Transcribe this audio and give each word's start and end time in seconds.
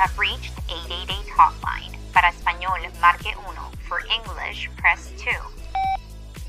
have 0.00 0.16
reached 0.18 0.56
888 0.70 1.28
Hotline. 1.36 1.92
Para 2.14 2.30
español, 2.30 2.80
marque 3.00 3.36
1. 3.36 3.54
For 3.86 3.98
English, 4.08 4.70
press 4.80 5.12
2. 5.18 5.34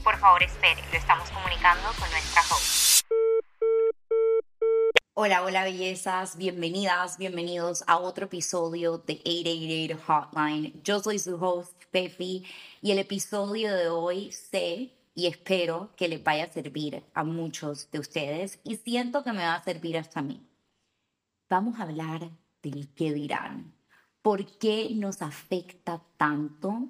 Por 0.03 0.17
favor, 0.17 0.41
espere. 0.41 0.81
Lo 0.91 0.97
estamos 0.97 1.29
comunicando 1.31 1.89
con 1.99 2.09
nuestra 2.11 2.41
host. 2.43 3.01
Hola, 5.13 5.43
hola 5.43 5.65
bellezas, 5.65 6.37
bienvenidas, 6.37 7.17
bienvenidos 7.17 7.83
a 7.87 7.97
otro 7.97 8.25
episodio 8.27 8.99
de 8.99 9.21
888 9.25 9.99
Hotline. 10.07 10.81
Yo 10.83 11.01
soy 11.01 11.19
su 11.19 11.35
host, 11.35 11.73
Pepi, 11.91 12.45
y 12.81 12.91
el 12.91 12.99
episodio 12.99 13.75
de 13.75 13.89
hoy 13.89 14.31
sé 14.31 14.93
y 15.13 15.27
espero 15.27 15.91
que 15.97 16.07
les 16.07 16.23
vaya 16.23 16.45
a 16.45 16.47
servir 16.47 17.03
a 17.13 17.25
muchos 17.25 17.91
de 17.91 17.99
ustedes 17.99 18.59
y 18.63 18.77
siento 18.77 19.25
que 19.25 19.33
me 19.33 19.43
va 19.43 19.55
a 19.55 19.63
servir 19.63 19.97
hasta 19.97 20.21
a 20.21 20.23
mí. 20.23 20.41
Vamos 21.49 21.77
a 21.77 21.83
hablar 21.83 22.31
del 22.61 22.93
dirán. 22.95 23.73
¿Por 24.21 24.57
qué 24.57 24.89
nos 24.95 25.21
afecta 25.21 26.01
tanto 26.17 26.89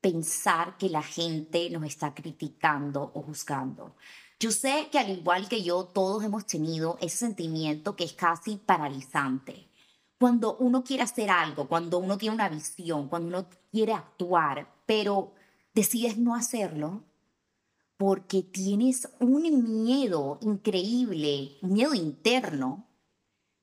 pensar 0.00 0.76
que 0.76 0.88
la 0.90 1.02
gente 1.02 1.70
nos 1.70 1.84
está 1.84 2.14
criticando 2.14 3.10
o 3.14 3.22
juzgando? 3.22 3.96
Yo 4.38 4.50
sé 4.50 4.88
que 4.90 4.98
al 4.98 5.10
igual 5.10 5.48
que 5.48 5.62
yo, 5.62 5.84
todos 5.84 6.24
hemos 6.24 6.46
tenido 6.46 6.96
ese 7.00 7.18
sentimiento 7.18 7.96
que 7.96 8.04
es 8.04 8.12
casi 8.12 8.56
paralizante. 8.56 9.68
Cuando 10.18 10.56
uno 10.56 10.84
quiere 10.84 11.02
hacer 11.02 11.30
algo, 11.30 11.66
cuando 11.66 11.98
uno 11.98 12.18
tiene 12.18 12.34
una 12.34 12.48
visión, 12.48 13.08
cuando 13.08 13.28
uno 13.28 13.48
quiere 13.70 13.92
actuar, 13.92 14.70
pero 14.86 15.32
decides 15.74 16.18
no 16.18 16.34
hacerlo 16.34 17.04
porque 17.96 18.42
tienes 18.42 19.10
un 19.18 19.82
miedo 19.82 20.38
increíble, 20.40 21.58
un 21.60 21.74
miedo 21.74 21.94
interno 21.94 22.89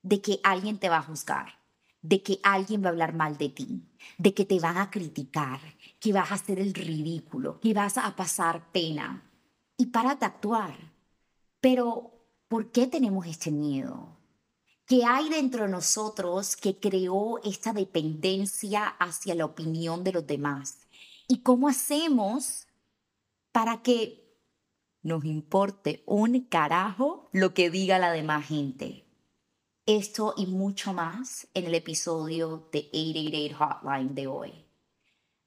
de 0.07 0.21
que 0.21 0.39
alguien 0.43 0.79
te 0.79 0.88
va 0.88 0.97
a 0.97 1.03
juzgar, 1.03 1.59
de 2.02 2.23
que 2.23 2.39
alguien 2.43 2.81
va 2.81 2.88
a 2.88 2.89
hablar 2.91 3.13
mal 3.13 3.38
de 3.38 3.49
ti, 3.49 3.84
de 4.17 4.34
que 4.34 4.45
te 4.45 4.59
van 4.59 4.77
a 4.77 4.90
criticar, 4.90 5.59
que 5.99 6.13
vas 6.13 6.32
a 6.32 6.35
hacer 6.35 6.59
el 6.59 6.73
ridículo, 6.73 7.59
que 7.59 7.73
vas 7.73 7.98
a 7.98 8.15
pasar 8.15 8.71
pena. 8.71 9.29
Y 9.76 9.87
para 9.87 10.15
de 10.15 10.26
actuar. 10.26 10.76
Pero, 11.59 12.13
¿por 12.48 12.71
qué 12.71 12.87
tenemos 12.87 13.27
este 13.27 13.51
miedo? 13.51 14.17
¿Qué 14.85 15.04
hay 15.04 15.27
dentro 15.29 15.63
de 15.63 15.70
nosotros 15.70 16.55
que 16.55 16.79
creó 16.79 17.43
esta 17.43 17.73
dependencia 17.73 18.87
hacia 18.87 19.35
la 19.35 19.43
opinión 19.43 20.05
de 20.05 20.13
los 20.13 20.26
demás? 20.26 20.87
¿Y 21.27 21.39
cómo 21.39 21.67
hacemos 21.67 22.67
para 23.51 23.82
que 23.82 24.23
nos 25.01 25.26
importe 25.26 26.04
un 26.05 26.39
carajo 26.45 27.27
lo 27.34 27.54
que 27.54 27.70
diga 27.70 27.99
la 27.99 28.12
demás 28.12 28.48
gente? 28.48 29.07
Esto 29.88 30.34
y 30.35 30.48
mucho 30.48 30.91
más 30.91 31.48
en 31.54 31.68
el 31.68 31.74
episodio 31.74 32.68
de 32.74 32.90
888 32.91 33.55
Hotline 33.55 34.16
de 34.16 34.27
hoy. 34.27 34.66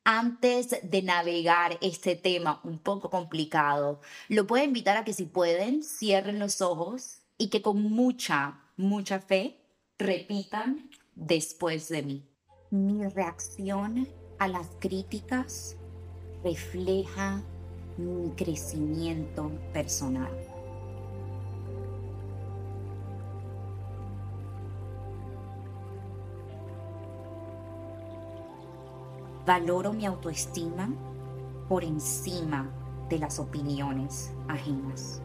Antes 0.03 0.79
de 0.83 1.03
navegar 1.03 1.77
este 1.83 2.17
tema 2.17 2.59
un 2.65 2.79
poco 2.79 3.11
complicado, 3.11 4.01
lo 4.31 4.47
puedo 4.47 4.65
invitar 4.65 4.97
a 4.97 5.05
que 5.05 5.13
si 5.13 5.27
pueden, 5.27 5.85
cierren 5.85 6.39
los 6.39 6.63
ojos 6.63 7.21
y 7.37 7.51
que 7.51 7.61
con 7.61 7.83
mucha, 7.83 8.63
mucha 8.79 9.21
fe 9.21 9.61
repitan 9.99 10.89
después 11.15 11.91
de 11.91 12.03
mí. 12.03 12.27
Mi 12.71 13.07
reacción 13.09 14.09
a 14.39 14.49
las 14.49 14.69
críticas 14.79 15.77
refleja 16.43 17.43
mi 17.99 18.31
crecimiento 18.31 19.51
personal. 19.75 20.50
Valoro 29.51 29.93
mi 29.93 30.07
autoestima 30.07 30.89
por 31.69 31.83
encima 31.83 32.71
de 33.09 33.19
las 33.19 33.41
opiniones 33.41 34.33
ajenas. 34.47 35.21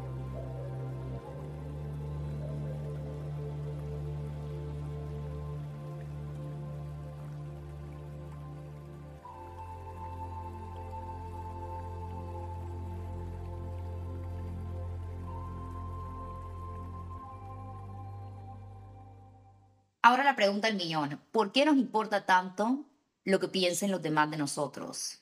Ahora 20.01 20.23
la 20.23 20.35
pregunta 20.35 20.67
del 20.67 20.77
millón, 20.77 21.21
¿por 21.31 21.51
qué 21.51 21.63
nos 21.63 21.77
importa 21.77 22.25
tanto 22.25 22.85
lo 23.25 23.40
que 23.40 23.50
piensen 23.50 23.91
los 23.91 24.02
demás 24.02 24.31
de 24.31 24.38
nosotros. 24.38 25.19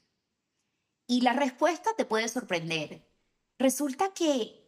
Y 1.08 1.22
la 1.22 1.34
respuesta 1.34 1.92
te 1.98 2.06
puede 2.06 2.28
sorprender. 2.28 3.10
Resulta 3.58 4.14
que 4.14 4.64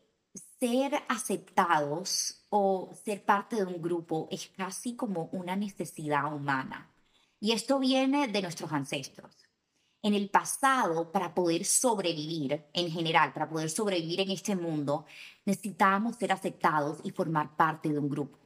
ser 0.59 0.93
aceptados 1.07 2.45
o 2.49 2.91
ser 3.03 3.23
parte 3.23 3.57
de 3.57 3.65
un 3.65 3.81
grupo 3.81 4.27
es 4.31 4.47
casi 4.47 4.95
como 4.95 5.29
una 5.31 5.55
necesidad 5.55 6.33
humana. 6.33 6.91
Y 7.39 7.51
esto 7.51 7.79
viene 7.79 8.27
de 8.27 8.41
nuestros 8.41 8.71
ancestros. 8.71 9.35
En 10.01 10.13
el 10.13 10.29
pasado, 10.29 11.11
para 11.11 11.33
poder 11.33 11.65
sobrevivir 11.65 12.65
en 12.73 12.91
general, 12.91 13.33
para 13.33 13.49
poder 13.49 13.69
sobrevivir 13.69 14.21
en 14.21 14.31
este 14.31 14.55
mundo, 14.55 15.05
necesitábamos 15.45 16.15
ser 16.15 16.31
aceptados 16.31 16.99
y 17.03 17.11
formar 17.11 17.55
parte 17.55 17.89
de 17.89 17.99
un 17.99 18.09
grupo. 18.09 18.37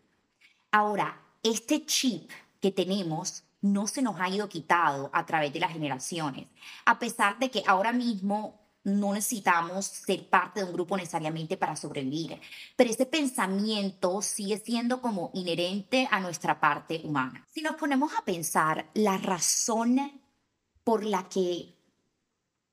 Ahora, 0.72 1.22
este 1.44 1.86
chip 1.86 2.32
que 2.62 2.72
tenemos 2.72 3.44
no 3.62 3.88
se 3.88 4.02
nos 4.02 4.20
ha 4.20 4.30
ido 4.30 4.50
quitado 4.50 5.09
a 5.14 5.25
través 5.25 5.52
de 5.53 5.59
las 5.59 5.72
generaciones, 5.72 6.47
a 6.86 7.00
pesar 7.00 7.40
de 7.40 7.52
que 7.52 7.64
ahora 7.66 7.92
mismo 7.92 8.59
no 8.84 9.14
necesitamos 9.14 9.86
ser 9.86 10.30
parte 10.30 10.62
de 10.62 10.66
un 10.66 10.74
grupo 10.74 10.96
necesariamente 10.96 11.58
para 11.58 11.75
sobrevivir, 11.75 12.40
pero 12.75 12.90
ese 12.90 13.06
pensamiento 13.06 14.22
sigue 14.22 14.58
siendo 14.58 15.02
como 15.02 15.31
inherente 15.34 16.08
a 16.12 16.20
nuestra 16.20 16.59
parte 16.59 17.02
humana. 17.03 17.46
Si 17.52 17.62
nos 17.62 17.75
ponemos 17.75 18.14
a 18.18 18.24
pensar 18.24 18.90
la 18.94 19.18
razón 19.18 20.22
por 20.84 21.03
la 21.03 21.28
que 21.28 21.76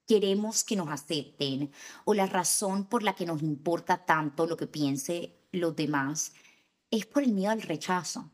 queremos 0.07 0.63
que 0.63 0.77
nos 0.77 0.89
acepten 0.89 1.73
o 2.05 2.15
la 2.15 2.27
razón 2.27 2.85
por 2.85 3.03
la 3.03 3.15
que 3.15 3.27
nos 3.27 3.43
importa 3.43 4.05
tanto 4.05 4.47
lo 4.47 4.57
que 4.57 4.69
piense 4.69 5.49
los 5.51 5.75
demás, 5.75 6.33
es 6.91 7.05
por 7.07 7.25
el 7.25 7.33
miedo 7.33 7.51
al 7.51 7.63
rechazo 7.63 8.31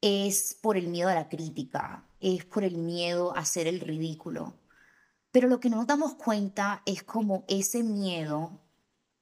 es 0.00 0.56
por 0.60 0.76
el 0.76 0.88
miedo 0.88 1.08
a 1.08 1.14
la 1.14 1.28
crítica, 1.28 2.08
es 2.20 2.44
por 2.44 2.64
el 2.64 2.76
miedo 2.76 3.36
a 3.36 3.40
hacer 3.40 3.66
el 3.66 3.80
ridículo. 3.80 4.54
Pero 5.30 5.48
lo 5.48 5.60
que 5.60 5.70
no 5.70 5.76
nos 5.76 5.86
damos 5.86 6.14
cuenta 6.14 6.82
es 6.86 7.02
cómo 7.02 7.44
ese 7.48 7.82
miedo 7.82 8.60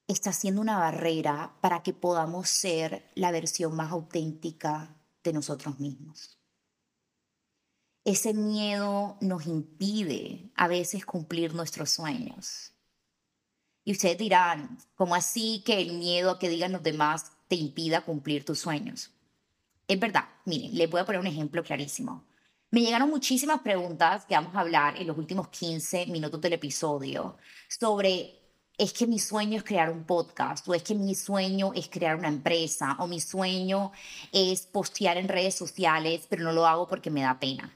está 0.07 0.33
siendo 0.33 0.61
una 0.61 0.79
barrera 0.79 1.57
para 1.61 1.83
que 1.83 1.93
podamos 1.93 2.49
ser 2.49 3.11
la 3.15 3.31
versión 3.33 3.75
más 3.75 3.91
auténtica 3.91 4.97
de 5.25 5.33
nosotros 5.33 5.81
mismos. 5.81 6.39
Ese 8.05 8.35
miedo 8.35 9.17
nos 9.21 9.47
impide 9.47 10.53
a 10.55 10.69
veces 10.69 11.05
cumplir 11.05 11.55
nuestros 11.55 11.91
sueños. 11.91 12.73
Y 13.83 13.93
ustedes 13.93 14.17
dirán, 14.17 14.79
¿cómo 14.95 15.17
así 15.17 15.63
que 15.65 15.81
el 15.81 15.95
miedo 15.99 16.31
a 16.31 16.39
que 16.39 16.49
digan 16.49 16.73
los 16.73 16.85
demás 16.85 17.33
te 17.49 17.57
impida 17.57 18.05
cumplir 18.05 18.45
tus 18.45 18.61
sueños? 18.61 19.16
Es 19.89 20.01
verdad, 20.01 20.25
miren, 20.45 20.77
les 20.77 20.91
voy 20.91 21.01
a 21.01 21.05
poner 21.05 21.21
un 21.21 21.27
ejemplo 21.27 21.63
clarísimo. 21.63 22.25
Me 22.71 22.81
llegaron 22.81 23.09
muchísimas 23.09 23.61
preguntas 23.61 24.25
que 24.27 24.35
vamos 24.35 24.55
a 24.55 24.61
hablar 24.61 25.01
en 25.01 25.07
los 25.07 25.17
últimos 25.17 25.49
15 25.49 26.07
minutos 26.07 26.41
del 26.41 26.55
episodio 26.55 27.37
sobre 27.69 28.43
es 28.79 28.93
que 28.93 29.07
mi 29.07 29.19
sueño 29.19 29.59
es 29.59 29.65
crear 29.65 29.91
un 29.91 30.05
podcast, 30.05 30.69
o 30.69 30.75
es 30.75 30.83
que 30.83 30.95
mi 30.95 31.15
sueño 31.15 31.73
es 31.75 31.89
crear 31.89 32.17
una 32.17 32.29
empresa, 32.29 32.97
o 32.99 33.07
mi 33.07 33.21
sueño 33.21 33.93
es 34.33 34.67
postear 34.67 35.17
en 35.17 35.29
redes 35.29 35.55
sociales, 35.55 36.27
pero 36.29 36.45
no 36.45 36.53
lo 36.53 36.67
hago 36.67 36.87
porque 36.87 37.11
me 37.11 37.23
da 37.23 37.39
pena. 37.39 37.75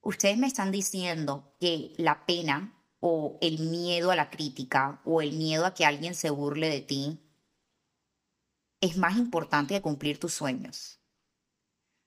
Ustedes 0.00 0.38
me 0.38 0.46
están 0.46 0.70
diciendo 0.70 1.54
que 1.60 1.92
la 1.98 2.24
pena 2.24 2.74
o 3.00 3.38
el 3.42 3.58
miedo 3.58 4.10
a 4.10 4.16
la 4.16 4.30
crítica 4.30 5.00
o 5.04 5.20
el 5.20 5.32
miedo 5.32 5.66
a 5.66 5.74
que 5.74 5.84
alguien 5.84 6.14
se 6.14 6.30
burle 6.30 6.70
de 6.70 6.80
ti 6.80 7.23
es 8.84 8.98
más 8.98 9.16
importante 9.16 9.74
que 9.74 9.80
cumplir 9.80 10.18
tus 10.18 10.34
sueños. 10.34 10.98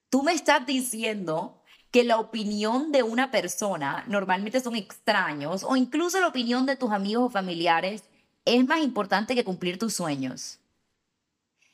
Tú 0.10 0.22
me 0.22 0.34
estás 0.34 0.66
diciendo 0.66 1.64
que 1.92 2.04
la 2.04 2.20
opinión 2.20 2.92
de 2.92 3.02
una 3.02 3.32
persona 3.32 4.06
normalmente 4.08 4.60
son 4.60 4.76
extraños 4.76 5.64
o 5.64 5.76
incluso 5.76 6.20
la 6.20 6.28
opinión 6.28 6.66
de 6.66 6.76
tus 6.76 6.92
amigos 6.92 7.26
o 7.26 7.30
familiares 7.30 8.04
es 8.46 8.66
más 8.66 8.82
importante 8.82 9.34
que 9.34 9.44
cumplir 9.44 9.80
tus 9.80 9.96
sueños. 9.96 10.60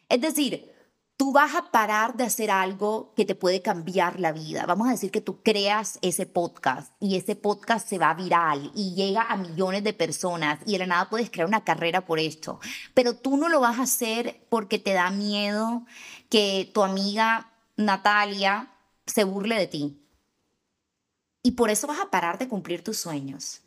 Es 0.08 0.22
decir, 0.22 0.73
tú 1.24 1.32
vas 1.32 1.56
a 1.56 1.72
parar 1.72 2.18
de 2.18 2.26
hacer 2.26 2.52
algo 2.52 3.14
que 3.16 3.24
te 3.24 3.34
puede 3.34 3.62
cambiar 3.62 4.20
la 4.20 4.34
vida. 4.34 4.66
Vamos 4.66 4.90
a 4.90 4.92
decir 4.92 5.10
que 5.10 5.22
tú 5.22 5.42
creas 5.42 5.98
ese 6.02 6.26
podcast 6.26 6.92
y 7.00 7.16
ese 7.16 7.38
podcast 7.38 7.88
se 7.88 7.98
va 7.98 8.14
viral 8.14 8.74
y 8.76 8.94
llega 8.94 9.22
a 9.22 9.38
millones 9.38 9.86
de 9.86 9.94
personas 9.94 10.60
y 10.66 10.74
de 10.74 10.80
la 10.80 10.88
nada 10.88 11.10
puedes 11.10 11.32
crear 11.32 11.48
una 11.48 11.64
carrera 11.64 12.06
por 12.06 12.20
esto. 12.20 12.60
Pero 12.94 13.16
tú 13.16 13.38
no 13.38 13.48
lo 13.48 13.62
vas 13.62 13.80
a 13.80 13.84
hacer 13.84 14.46
porque 14.50 14.80
te 14.80 14.92
da 14.92 15.12
miedo 15.12 15.86
que 16.30 16.70
tu 16.74 16.84
amiga 16.84 17.54
Natalia 17.78 18.74
se 19.06 19.24
burle 19.24 19.58
de 19.58 19.68
ti. 19.68 20.06
Y 21.42 21.52
por 21.52 21.70
eso 21.70 21.88
vas 21.88 22.02
a 22.02 22.12
parar 22.12 22.38
de 22.38 22.50
cumplir 22.50 22.84
tus 22.84 22.98
sueños. 22.98 23.62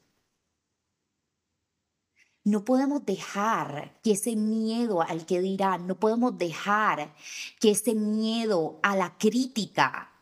No 2.46 2.64
podemos 2.64 3.04
dejar 3.04 3.98
que 4.04 4.12
ese 4.12 4.36
miedo 4.36 5.02
al 5.02 5.26
que 5.26 5.40
dirán, 5.40 5.88
no 5.88 5.98
podemos 5.98 6.38
dejar 6.38 7.12
que 7.58 7.72
ese 7.72 7.96
miedo 7.96 8.78
a 8.84 8.94
la 8.94 9.18
crítica 9.18 10.12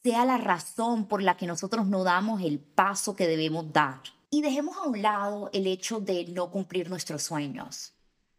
sea 0.00 0.24
la 0.24 0.38
razón 0.38 1.08
por 1.08 1.24
la 1.24 1.36
que 1.36 1.48
nosotros 1.48 1.88
no 1.88 2.04
damos 2.04 2.40
el 2.40 2.60
paso 2.60 3.16
que 3.16 3.26
debemos 3.26 3.72
dar. 3.72 4.00
Y 4.30 4.42
dejemos 4.42 4.76
a 4.76 4.84
un 4.84 5.02
lado 5.02 5.50
el 5.52 5.66
hecho 5.66 5.98
de 5.98 6.24
no 6.26 6.52
cumplir 6.52 6.88
nuestros 6.88 7.24
sueños. 7.24 7.94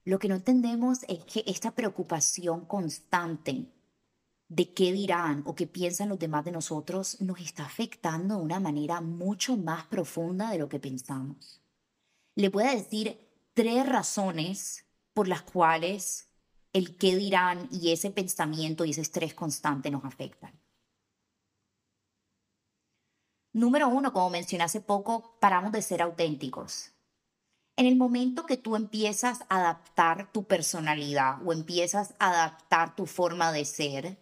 Lo 0.05 0.19
que 0.19 0.29
no 0.29 0.35
entendemos 0.35 0.99
es 1.09 1.25
que 1.25 1.43
esta 1.45 1.71
preocupación 1.71 2.63
constante 2.63 3.65
de 4.47 4.73
qué 4.73 4.93
dirán 4.93 5.43
o 5.45 5.53
qué 5.53 5.67
piensan 5.67 6.07
los 6.07 6.19
demás 6.19 6.45
de 6.45 6.53
nosotros 6.53 7.19
nos 7.19 7.41
está 7.41 7.65
afectando 7.65 8.37
de 8.37 8.41
una 8.41 8.61
manera 8.61 9.01
mucho 9.01 9.57
más 9.57 9.83
profunda 9.87 10.49
de 10.49 10.59
lo 10.59 10.69
que 10.69 10.79
pensamos. 10.79 11.59
Le 12.35 12.49
voy 12.49 12.63
a 12.63 12.73
decir 12.75 13.22
tres 13.53 13.88
razones 13.88 14.85
por 15.13 15.27
las 15.27 15.44
cuales 15.44 16.29
el 16.73 16.97
qué 16.97 17.15
dirán 17.15 17.69
y 17.71 17.91
ese 17.91 18.09
pensamiento 18.09 18.83
y 18.83 18.91
ese 18.91 19.01
estrés 19.01 19.33
constante 19.33 19.91
nos 19.91 20.03
afectan. 20.03 20.59
Número 23.53 23.88
uno, 23.88 24.11
como 24.11 24.31
mencioné 24.31 24.63
hace 24.63 24.81
poco, 24.81 25.38
paramos 25.39 25.71
de 25.71 25.83
ser 25.83 26.01
auténticos. 26.01 26.91
En 27.75 27.85
el 27.85 27.95
momento 27.95 28.47
que 28.47 28.57
tú 28.57 28.75
empiezas 28.75 29.41
a 29.50 29.59
adaptar 29.59 30.31
tu 30.31 30.45
personalidad 30.45 31.38
o 31.45 31.53
empiezas 31.53 32.15
a 32.17 32.29
adaptar 32.31 32.95
tu 32.95 33.05
forma 33.05 33.51
de 33.51 33.65
ser, 33.65 34.17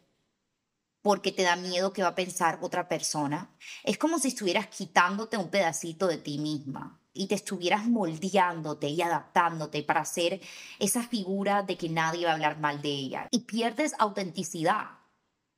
porque 1.01 1.31
te 1.31 1.43
da 1.43 1.55
miedo 1.55 1.93
que 1.93 2.03
va 2.03 2.09
a 2.09 2.15
pensar 2.15 2.59
otra 2.61 2.89
persona, 2.89 3.49
es 3.83 3.97
como 3.97 4.19
si 4.19 4.27
estuvieras 4.27 4.67
quitándote 4.67 5.37
un 5.37 5.49
pedacito 5.49 6.07
de 6.07 6.17
ti 6.17 6.37
misma 6.37 7.00
y 7.13 7.27
te 7.27 7.35
estuvieras 7.35 7.85
moldeándote 7.87 8.87
y 8.87 9.01
adaptándote 9.01 9.83
para 9.83 10.05
ser 10.05 10.41
esa 10.79 11.03
figura 11.03 11.63
de 11.63 11.77
que 11.77 11.89
nadie 11.89 12.25
va 12.25 12.31
a 12.31 12.33
hablar 12.35 12.59
mal 12.59 12.81
de 12.81 12.89
ella. 12.89 13.27
Y 13.31 13.39
pierdes 13.41 13.93
autenticidad, 13.99 14.99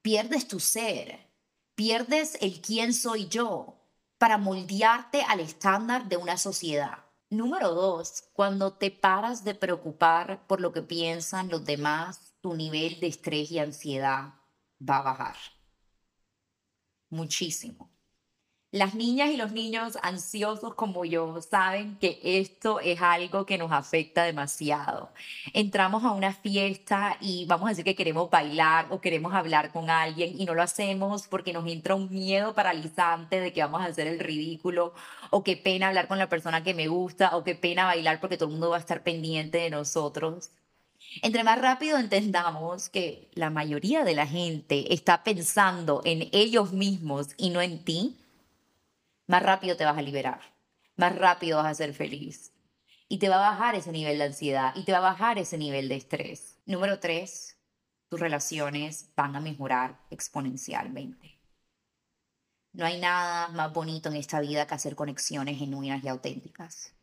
pierdes 0.01 0.47
tu 0.47 0.59
ser, 0.59 1.29
pierdes 1.75 2.37
el 2.41 2.61
quién 2.61 2.93
soy 2.93 3.27
yo 3.27 3.79
para 4.17 4.37
moldearte 4.37 5.21
al 5.23 5.39
estándar 5.39 6.07
de 6.07 6.17
una 6.17 6.37
sociedad. 6.37 6.99
Número 7.29 7.73
dos, 7.73 8.25
cuando 8.33 8.73
te 8.73 8.91
paras 8.91 9.43
de 9.43 9.55
preocupar 9.55 10.45
por 10.47 10.61
lo 10.61 10.71
que 10.71 10.83
piensan 10.83 11.49
los 11.49 11.65
demás, 11.65 12.33
tu 12.41 12.55
nivel 12.55 12.99
de 12.99 13.07
estrés 13.07 13.51
y 13.51 13.59
ansiedad 13.59 14.35
va 14.79 14.97
a 14.97 15.01
bajar. 15.01 15.35
Muchísimo. 17.09 17.92
Las 18.73 18.95
niñas 18.95 19.29
y 19.29 19.37
los 19.37 19.51
niños 19.51 19.99
ansiosos 20.01 20.73
como 20.73 21.05
yo 21.05 21.39
saben 21.43 21.95
que 21.99 22.19
esto 22.23 22.79
es 22.79 22.99
algo 23.03 23.45
que 23.45 23.59
nos 23.59 23.71
afecta 23.71 24.23
demasiado. 24.23 25.11
Entramos 25.53 26.03
a 26.03 26.09
una 26.09 26.33
fiesta 26.33 27.15
y 27.21 27.45
vamos 27.45 27.67
a 27.67 27.69
decir 27.69 27.85
que 27.85 27.93
queremos 27.93 28.31
bailar 28.31 28.87
o 28.89 28.99
queremos 28.99 29.31
hablar 29.35 29.71
con 29.71 29.91
alguien 29.91 30.41
y 30.41 30.45
no 30.45 30.55
lo 30.55 30.63
hacemos 30.63 31.27
porque 31.27 31.53
nos 31.53 31.67
entra 31.67 31.93
un 31.93 32.09
miedo 32.09 32.55
paralizante 32.55 33.39
de 33.39 33.53
que 33.53 33.61
vamos 33.61 33.83
a 33.83 33.85
hacer 33.85 34.07
el 34.07 34.17
ridículo 34.17 34.95
o 35.29 35.43
qué 35.43 35.55
pena 35.55 35.89
hablar 35.89 36.07
con 36.07 36.17
la 36.17 36.27
persona 36.27 36.63
que 36.63 36.73
me 36.73 36.87
gusta 36.87 37.37
o 37.37 37.43
qué 37.43 37.53
pena 37.53 37.85
bailar 37.85 38.19
porque 38.19 38.37
todo 38.37 38.49
el 38.49 38.53
mundo 38.53 38.71
va 38.71 38.77
a 38.77 38.79
estar 38.79 39.03
pendiente 39.03 39.59
de 39.59 39.69
nosotros. 39.69 40.49
Entre 41.21 41.43
más 41.43 41.61
rápido 41.61 41.99
entendamos 41.99 42.89
que 42.89 43.29
la 43.35 43.51
mayoría 43.51 44.03
de 44.03 44.15
la 44.15 44.25
gente 44.25 44.95
está 44.95 45.23
pensando 45.23 46.01
en 46.05 46.27
ellos 46.31 46.71
mismos 46.73 47.35
y 47.37 47.51
no 47.51 47.61
en 47.61 47.83
ti, 47.85 48.17
más 49.27 49.43
rápido 49.43 49.77
te 49.77 49.85
vas 49.85 49.97
a 49.97 50.01
liberar, 50.01 50.41
más 50.95 51.15
rápido 51.15 51.57
vas 51.57 51.67
a 51.67 51.75
ser 51.75 51.93
feliz. 51.93 52.51
Y 53.09 53.19
te 53.19 53.29
va 53.29 53.35
a 53.35 53.51
bajar 53.51 53.75
ese 53.75 53.91
nivel 53.91 54.17
de 54.17 54.23
ansiedad 54.25 54.73
y 54.75 54.85
te 54.85 54.91
va 54.91 54.97
a 54.99 55.01
bajar 55.01 55.37
ese 55.37 55.57
nivel 55.57 55.87
de 55.89 55.95
estrés. 55.95 56.57
Número 56.65 56.99
tres, 56.99 57.57
tus 58.09 58.19
relaciones 58.19 59.11
van 59.15 59.35
a 59.35 59.39
mejorar 59.39 59.99
exponencialmente. 60.09 61.39
No 62.71 62.85
hay 62.85 62.99
nada 62.99 63.49
más 63.49 63.71
bonito 63.71 64.09
en 64.09 64.15
esta 64.15 64.39
vida 64.39 64.65
que 64.65 64.73
hacer 64.73 64.95
conexiones 64.95 65.59
genuinas 65.59 66.03
y 66.03 66.07
auténticas. 66.07 66.95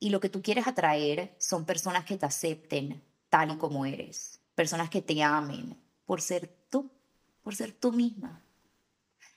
Y 0.00 0.10
lo 0.10 0.18
que 0.18 0.28
tú 0.28 0.42
quieres 0.42 0.66
atraer 0.66 1.36
son 1.38 1.64
personas 1.64 2.04
que 2.04 2.16
te 2.16 2.26
acepten 2.26 3.04
tal 3.28 3.52
y 3.52 3.58
como 3.58 3.86
eres, 3.86 4.40
personas 4.54 4.90
que 4.90 5.02
te 5.02 5.22
amen 5.22 5.76
por 6.04 6.20
ser 6.20 6.48
tú, 6.68 6.90
por 7.42 7.54
ser 7.54 7.72
tú 7.72 7.92
misma. 7.92 8.44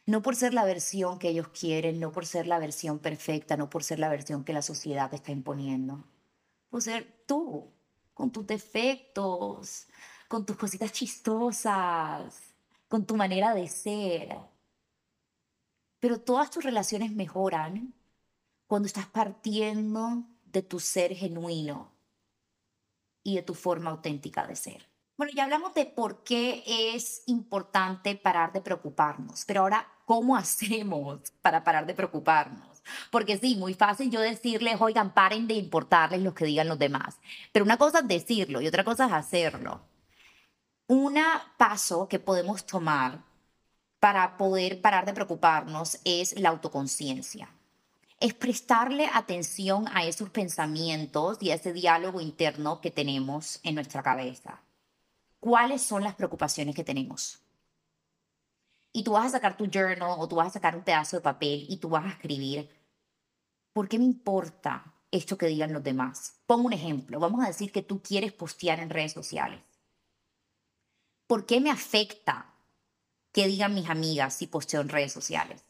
No 0.06 0.22
por 0.22 0.36
ser 0.36 0.54
la 0.54 0.66
versión 0.66 1.20
que 1.20 1.30
ellos 1.30 1.50
quieren, 1.50 2.00
no 2.00 2.12
por 2.12 2.26
ser 2.26 2.48
la 2.48 2.60
versión 2.60 3.00
perfecta, 3.00 3.56
no 3.58 3.70
por 3.70 3.84
ser 3.84 4.00
la 4.00 4.10
versión 4.10 4.44
que 4.44 4.54
la 4.54 4.62
sociedad 4.62 5.10
te 5.10 5.18
está 5.18 5.32
imponiendo. 5.32 6.04
Por 6.70 6.82
ser 6.82 7.24
tú, 7.28 7.72
con 8.14 8.32
tus 8.32 8.48
defectos, 8.48 9.88
con 10.28 10.46
tus 10.46 10.58
cositas 10.58 10.92
chistosas, 10.92 12.42
con 12.88 13.06
tu 13.06 13.16
manera 13.16 13.54
de 13.54 13.68
ser. 13.68 14.38
Pero 16.00 16.20
todas 16.20 16.50
tus 16.50 16.64
relaciones 16.64 17.12
mejoran 17.12 17.94
cuando 18.66 18.88
estás 18.88 19.06
partiendo 19.06 20.24
de 20.46 20.62
tu 20.62 20.80
ser 20.80 21.14
genuino 21.16 21.92
y 23.24 23.36
de 23.36 23.44
tu 23.44 23.54
forma 23.54 23.92
auténtica 23.92 24.48
de 24.48 24.56
ser. 24.56 24.91
Bueno, 25.22 25.36
ya 25.36 25.44
hablamos 25.44 25.76
de 25.76 25.86
por 25.86 26.24
qué 26.24 26.64
es 26.66 27.22
importante 27.28 28.16
parar 28.16 28.54
de 28.54 28.60
preocuparnos, 28.60 29.46
pero 29.46 29.62
ahora, 29.62 29.88
¿cómo 30.06 30.36
hacemos 30.36 31.20
para 31.44 31.64
parar 31.64 31.86
de 31.86 31.94
preocuparnos? 31.94 32.82
Porque 33.12 33.38
sí, 33.38 33.56
muy 33.56 33.76
fácil 33.76 34.10
yo 34.10 34.20
decirles, 34.20 34.82
oigan, 34.82 35.14
paren 35.14 35.48
de 35.48 35.54
importarles 35.54 36.24
lo 36.24 36.34
que 36.34 36.46
digan 36.46 36.68
los 36.68 36.80
demás. 36.80 37.20
Pero 37.52 37.64
una 37.64 37.78
cosa 37.78 38.00
es 38.00 38.08
decirlo 38.08 38.62
y 38.62 38.68
otra 38.68 38.84
cosa 38.84 39.06
es 39.06 39.12
hacerlo. 39.12 39.82
Un 40.88 41.20
paso 41.56 42.08
que 42.08 42.18
podemos 42.18 42.66
tomar 42.66 43.24
para 44.00 44.38
poder 44.38 44.82
parar 44.82 45.06
de 45.06 45.14
preocuparnos 45.14 46.00
es 46.04 46.40
la 46.40 46.50
autoconciencia. 46.50 47.48
Es 48.20 48.34
prestarle 48.34 49.08
atención 49.14 49.86
a 49.94 50.04
esos 50.04 50.32
pensamientos 50.32 51.38
y 51.42 51.52
a 51.52 51.56
ese 51.56 51.74
diálogo 51.74 52.22
interno 52.22 52.82
que 52.82 52.90
tenemos 52.90 53.60
en 53.62 53.76
nuestra 53.76 54.02
cabeza 54.02 54.64
cuáles 55.42 55.82
son 55.82 56.04
las 56.04 56.16
preocupaciones 56.16 56.76
que 56.76 56.86
tenemos. 56.86 57.42
Y 58.94 59.04
tú 59.04 59.14
vas 59.14 59.26
a 59.26 59.30
sacar 59.30 59.58
tu 59.58 59.66
journal 59.66 60.16
o 60.18 60.28
tú 60.28 60.36
vas 60.38 60.48
a 60.48 60.52
sacar 60.52 60.76
un 60.76 60.84
pedazo 60.84 61.18
de 61.18 61.22
papel 61.22 61.66
y 61.68 61.78
tú 61.78 61.90
vas 61.90 62.06
a 62.06 62.10
escribir, 62.10 62.70
¿por 63.74 63.90
qué 63.90 63.98
me 63.98 64.06
importa 64.06 64.94
esto 65.10 65.38
que 65.38 65.48
digan 65.48 65.74
los 65.74 65.84
demás? 65.84 66.40
Pongo 66.46 66.68
un 66.68 66.74
ejemplo, 66.74 67.20
vamos 67.20 67.44
a 67.44 67.48
decir 67.48 67.72
que 67.72 67.82
tú 67.82 68.02
quieres 68.02 68.32
postear 68.32 68.80
en 68.80 68.90
redes 68.90 69.14
sociales. 69.14 69.62
¿Por 71.28 71.46
qué 71.46 71.60
me 71.60 71.72
afecta 71.72 72.54
que 73.32 73.48
digan 73.48 73.74
mis 73.74 73.90
amigas 73.90 74.36
si 74.36 74.48
posteo 74.48 74.82
en 74.82 74.90
redes 74.90 75.14
sociales? 75.14 75.64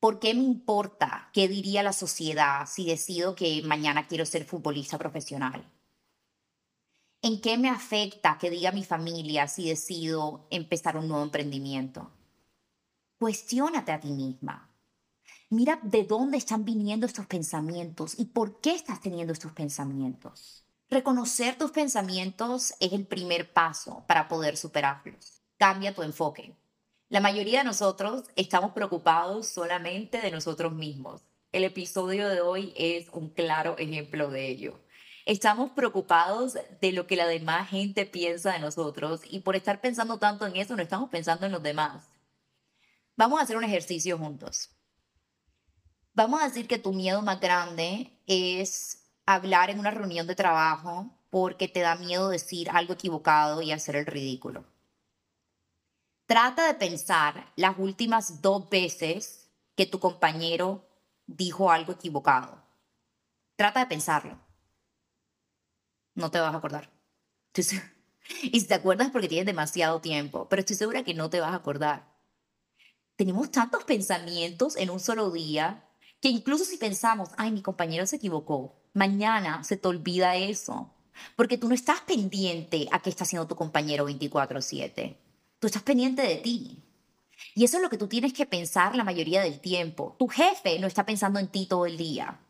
¿Por 0.00 0.18
qué 0.18 0.34
me 0.34 0.42
importa 0.42 1.30
qué 1.32 1.46
diría 1.48 1.82
la 1.82 1.92
sociedad 1.92 2.66
si 2.66 2.86
decido 2.86 3.34
que 3.34 3.62
mañana 3.62 4.08
quiero 4.08 4.26
ser 4.26 4.44
futbolista 4.44 4.98
profesional? 4.98 5.70
¿En 7.24 7.40
qué 7.40 7.56
me 7.56 7.70
afecta 7.70 8.36
que 8.38 8.50
diga 8.50 8.70
mi 8.70 8.84
familia 8.84 9.48
si 9.48 9.66
decido 9.66 10.46
empezar 10.50 10.98
un 10.98 11.08
nuevo 11.08 11.22
emprendimiento? 11.22 12.10
Cuestiónate 13.18 13.92
a 13.92 14.00
ti 14.00 14.08
misma. 14.08 14.70
Mira 15.48 15.80
de 15.82 16.04
dónde 16.04 16.36
están 16.36 16.66
viniendo 16.66 17.06
estos 17.06 17.24
pensamientos 17.24 18.18
y 18.18 18.26
por 18.26 18.60
qué 18.60 18.74
estás 18.74 19.00
teniendo 19.00 19.32
estos 19.32 19.52
pensamientos. 19.52 20.66
Reconocer 20.90 21.56
tus 21.56 21.70
pensamientos 21.70 22.74
es 22.78 22.92
el 22.92 23.06
primer 23.06 23.54
paso 23.54 24.04
para 24.06 24.28
poder 24.28 24.58
superarlos. 24.58 25.40
Cambia 25.56 25.94
tu 25.94 26.02
enfoque. 26.02 26.54
La 27.08 27.22
mayoría 27.22 27.60
de 27.60 27.64
nosotros 27.64 28.24
estamos 28.36 28.72
preocupados 28.72 29.46
solamente 29.46 30.20
de 30.20 30.30
nosotros 30.30 30.74
mismos. 30.74 31.22
El 31.52 31.64
episodio 31.64 32.28
de 32.28 32.42
hoy 32.42 32.74
es 32.76 33.08
un 33.14 33.30
claro 33.30 33.78
ejemplo 33.78 34.28
de 34.28 34.46
ello. 34.46 34.83
Estamos 35.26 35.70
preocupados 35.70 36.58
de 36.82 36.92
lo 36.92 37.06
que 37.06 37.16
la 37.16 37.26
demás 37.26 37.70
gente 37.70 38.04
piensa 38.04 38.52
de 38.52 38.58
nosotros 38.58 39.22
y 39.24 39.40
por 39.40 39.56
estar 39.56 39.80
pensando 39.80 40.18
tanto 40.18 40.46
en 40.46 40.56
eso 40.56 40.76
no 40.76 40.82
estamos 40.82 41.08
pensando 41.08 41.46
en 41.46 41.52
los 41.52 41.62
demás. 41.62 42.04
Vamos 43.16 43.40
a 43.40 43.44
hacer 43.44 43.56
un 43.56 43.64
ejercicio 43.64 44.18
juntos. 44.18 44.68
Vamos 46.12 46.42
a 46.42 46.46
decir 46.48 46.68
que 46.68 46.78
tu 46.78 46.92
miedo 46.92 47.22
más 47.22 47.40
grande 47.40 48.20
es 48.26 49.06
hablar 49.24 49.70
en 49.70 49.78
una 49.78 49.90
reunión 49.90 50.26
de 50.26 50.34
trabajo 50.34 51.10
porque 51.30 51.68
te 51.68 51.80
da 51.80 51.96
miedo 51.96 52.28
decir 52.28 52.68
algo 52.70 52.92
equivocado 52.92 53.62
y 53.62 53.72
hacer 53.72 53.96
el 53.96 54.04
ridículo. 54.04 54.66
Trata 56.26 56.66
de 56.66 56.74
pensar 56.74 57.50
las 57.56 57.78
últimas 57.78 58.42
dos 58.42 58.68
veces 58.68 59.48
que 59.74 59.86
tu 59.86 60.00
compañero 60.00 60.86
dijo 61.26 61.70
algo 61.70 61.92
equivocado. 61.92 62.62
Trata 63.56 63.80
de 63.80 63.86
pensarlo 63.86 64.43
no 66.14 66.30
te 66.30 66.40
vas 66.40 66.54
a 66.54 66.58
acordar. 66.58 66.90
Y 68.42 68.58
si 68.58 68.66
te 68.66 68.74
acuerdas 68.74 69.10
porque 69.10 69.28
tienes 69.28 69.44
demasiado 69.44 70.00
tiempo, 70.00 70.48
pero 70.48 70.60
estoy 70.60 70.76
segura 70.76 71.04
que 71.04 71.12
no 71.12 71.28
te 71.28 71.40
vas 71.40 71.52
a 71.52 71.56
acordar. 71.56 72.08
Tenemos 73.16 73.50
tantos 73.50 73.84
pensamientos 73.84 74.76
en 74.76 74.88
un 74.88 74.98
solo 74.98 75.30
día 75.30 75.84
que 76.20 76.30
incluso 76.30 76.64
si 76.64 76.78
pensamos, 76.78 77.28
ay, 77.36 77.50
mi 77.50 77.60
compañero 77.60 78.06
se 78.06 78.16
equivocó, 78.16 78.80
mañana 78.94 79.62
se 79.62 79.76
te 79.76 79.88
olvida 79.88 80.36
eso. 80.36 80.90
Porque 81.36 81.58
tú 81.58 81.68
no 81.68 81.74
estás 81.74 82.00
pendiente 82.00 82.88
a 82.90 83.00
qué 83.00 83.10
está 83.10 83.24
haciendo 83.24 83.46
tu 83.46 83.56
compañero 83.56 84.06
24/7. 84.06 85.16
Tú 85.58 85.66
estás 85.66 85.82
pendiente 85.82 86.22
de 86.22 86.36
ti. 86.36 86.82
Y 87.54 87.64
eso 87.64 87.76
es 87.76 87.82
lo 87.82 87.90
que 87.90 87.98
tú 87.98 88.08
tienes 88.08 88.32
que 88.32 88.46
pensar 88.46 88.96
la 88.96 89.04
mayoría 89.04 89.42
del 89.42 89.60
tiempo. 89.60 90.16
Tu 90.18 90.28
jefe 90.28 90.78
no 90.78 90.86
está 90.86 91.04
pensando 91.06 91.38
en 91.38 91.48
ti 91.48 91.66
todo 91.66 91.86
el 91.86 91.96
día. 91.96 92.40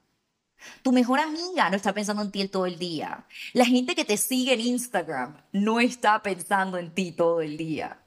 Tu 0.83 0.93
mejor 0.93 1.21
amiga 1.21 1.71
no 1.71 1.77
está 1.77 1.93
pensando 1.93 2.23
en 2.23 2.31
ti 2.31 2.49
todo 2.49 2.67
el 2.67 2.79
día. 2.79 3.27
La 3.53 3.65
gente 3.65 3.95
que 3.95 4.05
te 4.05 4.17
sigue 4.17 4.55
en 4.55 4.61
Instagram 4.61 5.43
no 5.53 5.81
está 5.81 6.23
pensando 6.23 6.79
en 6.79 6.95
ti 6.95 7.13
todo 7.13 7.41
el 7.41 7.57
día. 7.57 8.01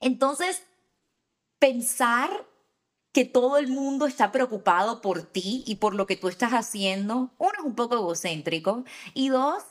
Entonces, 0.00 0.62
pensar 1.58 2.30
que 3.12 3.24
todo 3.24 3.56
el 3.56 3.68
mundo 3.68 4.06
está 4.06 4.30
preocupado 4.30 5.00
por 5.00 5.22
ti 5.22 5.64
y 5.66 5.76
por 5.76 5.94
lo 5.94 6.06
que 6.06 6.16
tú 6.16 6.28
estás 6.28 6.52
haciendo, 6.52 7.32
uno 7.38 7.52
es 7.58 7.64
un 7.64 7.74
poco 7.74 7.94
egocéntrico 7.94 8.84
y 9.14 9.30
dos, 9.30 9.62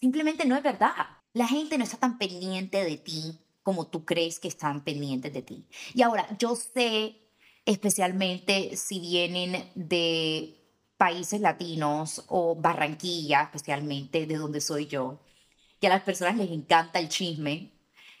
simplemente 0.00 0.46
no 0.46 0.56
es 0.56 0.62
verdad. 0.62 0.94
La 1.34 1.46
gente 1.46 1.76
no 1.76 1.84
está 1.84 1.98
tan 1.98 2.16
pendiente 2.16 2.82
de 2.82 2.96
ti 2.96 3.38
como 3.62 3.86
tú 3.86 4.04
crees 4.04 4.40
que 4.40 4.48
están 4.48 4.82
pendientes 4.82 5.32
de 5.32 5.42
ti. 5.42 5.66
Y 5.94 6.02
ahora, 6.02 6.26
yo 6.38 6.56
sé, 6.56 7.20
especialmente 7.66 8.76
si 8.76 8.98
vienen 8.98 9.70
de 9.74 10.59
países 11.00 11.40
latinos 11.40 12.24
o 12.28 12.54
Barranquilla, 12.56 13.44
especialmente 13.44 14.26
de 14.26 14.36
donde 14.36 14.60
soy 14.60 14.86
yo, 14.86 15.18
que 15.80 15.86
a 15.86 15.90
las 15.90 16.02
personas 16.02 16.36
les 16.36 16.50
encanta 16.50 16.98
el 16.98 17.08
chisme 17.08 17.72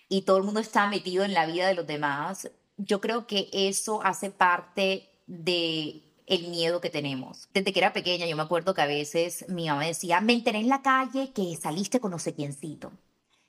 y 0.08 0.22
todo 0.22 0.38
el 0.38 0.44
mundo 0.44 0.60
está 0.60 0.88
metido 0.88 1.22
en 1.22 1.34
la 1.34 1.44
vida 1.44 1.68
de 1.68 1.74
los 1.74 1.86
demás, 1.86 2.50
yo 2.78 3.02
creo 3.02 3.26
que 3.26 3.50
eso 3.52 4.02
hace 4.02 4.30
parte 4.30 5.10
de 5.26 6.00
el 6.24 6.48
miedo 6.48 6.80
que 6.80 6.88
tenemos. 6.88 7.50
Desde 7.52 7.70
que 7.70 7.80
era 7.80 7.92
pequeña, 7.92 8.24
yo 8.24 8.34
me 8.34 8.44
acuerdo 8.44 8.72
que 8.72 8.80
a 8.80 8.86
veces 8.86 9.44
mi 9.50 9.68
mamá 9.68 9.84
decía, 9.84 10.22
me 10.22 10.32
enteré 10.32 10.60
en 10.60 10.70
la 10.70 10.80
calle 10.80 11.32
que 11.34 11.54
saliste 11.60 12.00
con 12.00 12.12
no 12.12 12.18
sé 12.18 12.32
quiéncito. 12.32 12.92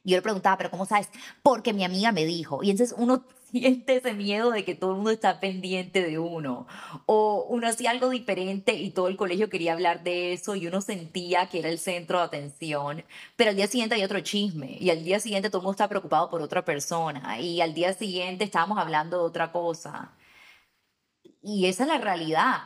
Y 0.03 0.11
yo 0.11 0.17
le 0.17 0.23
preguntaba, 0.23 0.57
¿pero 0.57 0.71
cómo 0.71 0.85
sabes? 0.85 1.07
Porque 1.41 1.71
mi 1.71 1.85
amiga 1.85 2.11
me 2.11 2.25
dijo. 2.25 2.63
Y 2.63 2.71
entonces 2.71 2.93
uno 2.97 3.23
siente 3.51 3.97
ese 3.97 4.13
miedo 4.13 4.51
de 4.51 4.65
que 4.65 4.75
todo 4.75 4.91
el 4.91 4.97
mundo 4.97 5.11
está 5.11 5.39
pendiente 5.39 6.01
de 6.01 6.19
uno. 6.19 6.67
O 7.05 7.45
uno 7.49 7.67
hacía 7.67 7.91
algo 7.91 8.09
diferente 8.09 8.73
y 8.73 8.91
todo 8.91 9.07
el 9.07 9.17
colegio 9.17 9.49
quería 9.49 9.73
hablar 9.73 10.03
de 10.03 10.33
eso 10.33 10.55
y 10.55 10.67
uno 10.67 10.81
sentía 10.81 11.47
que 11.47 11.59
era 11.59 11.69
el 11.69 11.79
centro 11.79 12.19
de 12.19 12.25
atención. 12.25 13.03
Pero 13.35 13.51
al 13.51 13.55
día 13.55 13.67
siguiente 13.67 13.95
hay 13.95 14.03
otro 14.03 14.19
chisme. 14.21 14.77
Y 14.79 14.89
al 14.89 15.03
día 15.03 15.19
siguiente 15.19 15.49
todo 15.49 15.59
el 15.59 15.63
mundo 15.63 15.73
está 15.73 15.89
preocupado 15.89 16.29
por 16.29 16.41
otra 16.41 16.65
persona. 16.65 17.39
Y 17.39 17.61
al 17.61 17.73
día 17.73 17.93
siguiente 17.93 18.43
estábamos 18.43 18.77
hablando 18.77 19.17
de 19.17 19.23
otra 19.23 19.51
cosa. 19.51 20.13
Y 21.41 21.65
esa 21.67 21.83
es 21.83 21.89
la 21.89 21.97
realidad 21.97 22.59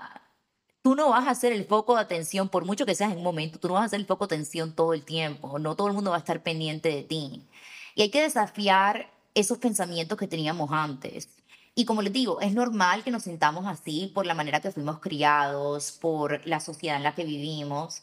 tú 0.85 0.93
no 0.93 1.09
vas 1.09 1.27
a 1.27 1.33
ser 1.33 1.51
el 1.51 1.65
foco 1.65 1.95
de 1.95 2.01
atención, 2.01 2.47
por 2.47 2.63
mucho 2.63 2.85
que 2.85 2.93
seas 2.93 3.11
en 3.11 3.17
un 3.17 3.23
momento, 3.23 3.57
tú 3.57 3.69
no 3.69 3.73
vas 3.73 3.85
a 3.85 3.89
ser 3.89 3.99
el 4.01 4.05
foco 4.05 4.27
de 4.27 4.35
atención 4.35 4.75
todo 4.75 4.93
el 4.93 5.03
tiempo, 5.03 5.57
no 5.57 5.75
todo 5.75 5.87
el 5.87 5.95
mundo 5.95 6.11
va 6.11 6.17
a 6.17 6.19
estar 6.19 6.43
pendiente 6.43 6.89
de 6.89 7.01
ti. 7.01 7.47
Y 7.95 8.03
hay 8.03 8.11
que 8.11 8.21
desafiar 8.21 9.09
esos 9.35 9.59
pensamientos 9.59 10.17
que 10.17 10.27
teníamos 10.27 10.71
antes. 10.71 11.29
Y 11.75 11.85
como 11.85 12.01
les 12.01 12.13
digo, 12.13 12.39
es 12.41 12.53
normal 12.53 13.03
que 13.03 13.11
nos 13.11 13.23
sintamos 13.23 13.67
así 13.67 14.11
por 14.15 14.25
la 14.25 14.33
manera 14.33 14.61
que 14.61 14.71
fuimos 14.71 14.99
criados, 14.99 15.91
por 15.91 16.45
la 16.47 16.61
sociedad 16.61 16.97
en 16.97 17.03
la 17.03 17.13
que 17.13 17.25
vivimos, 17.25 18.01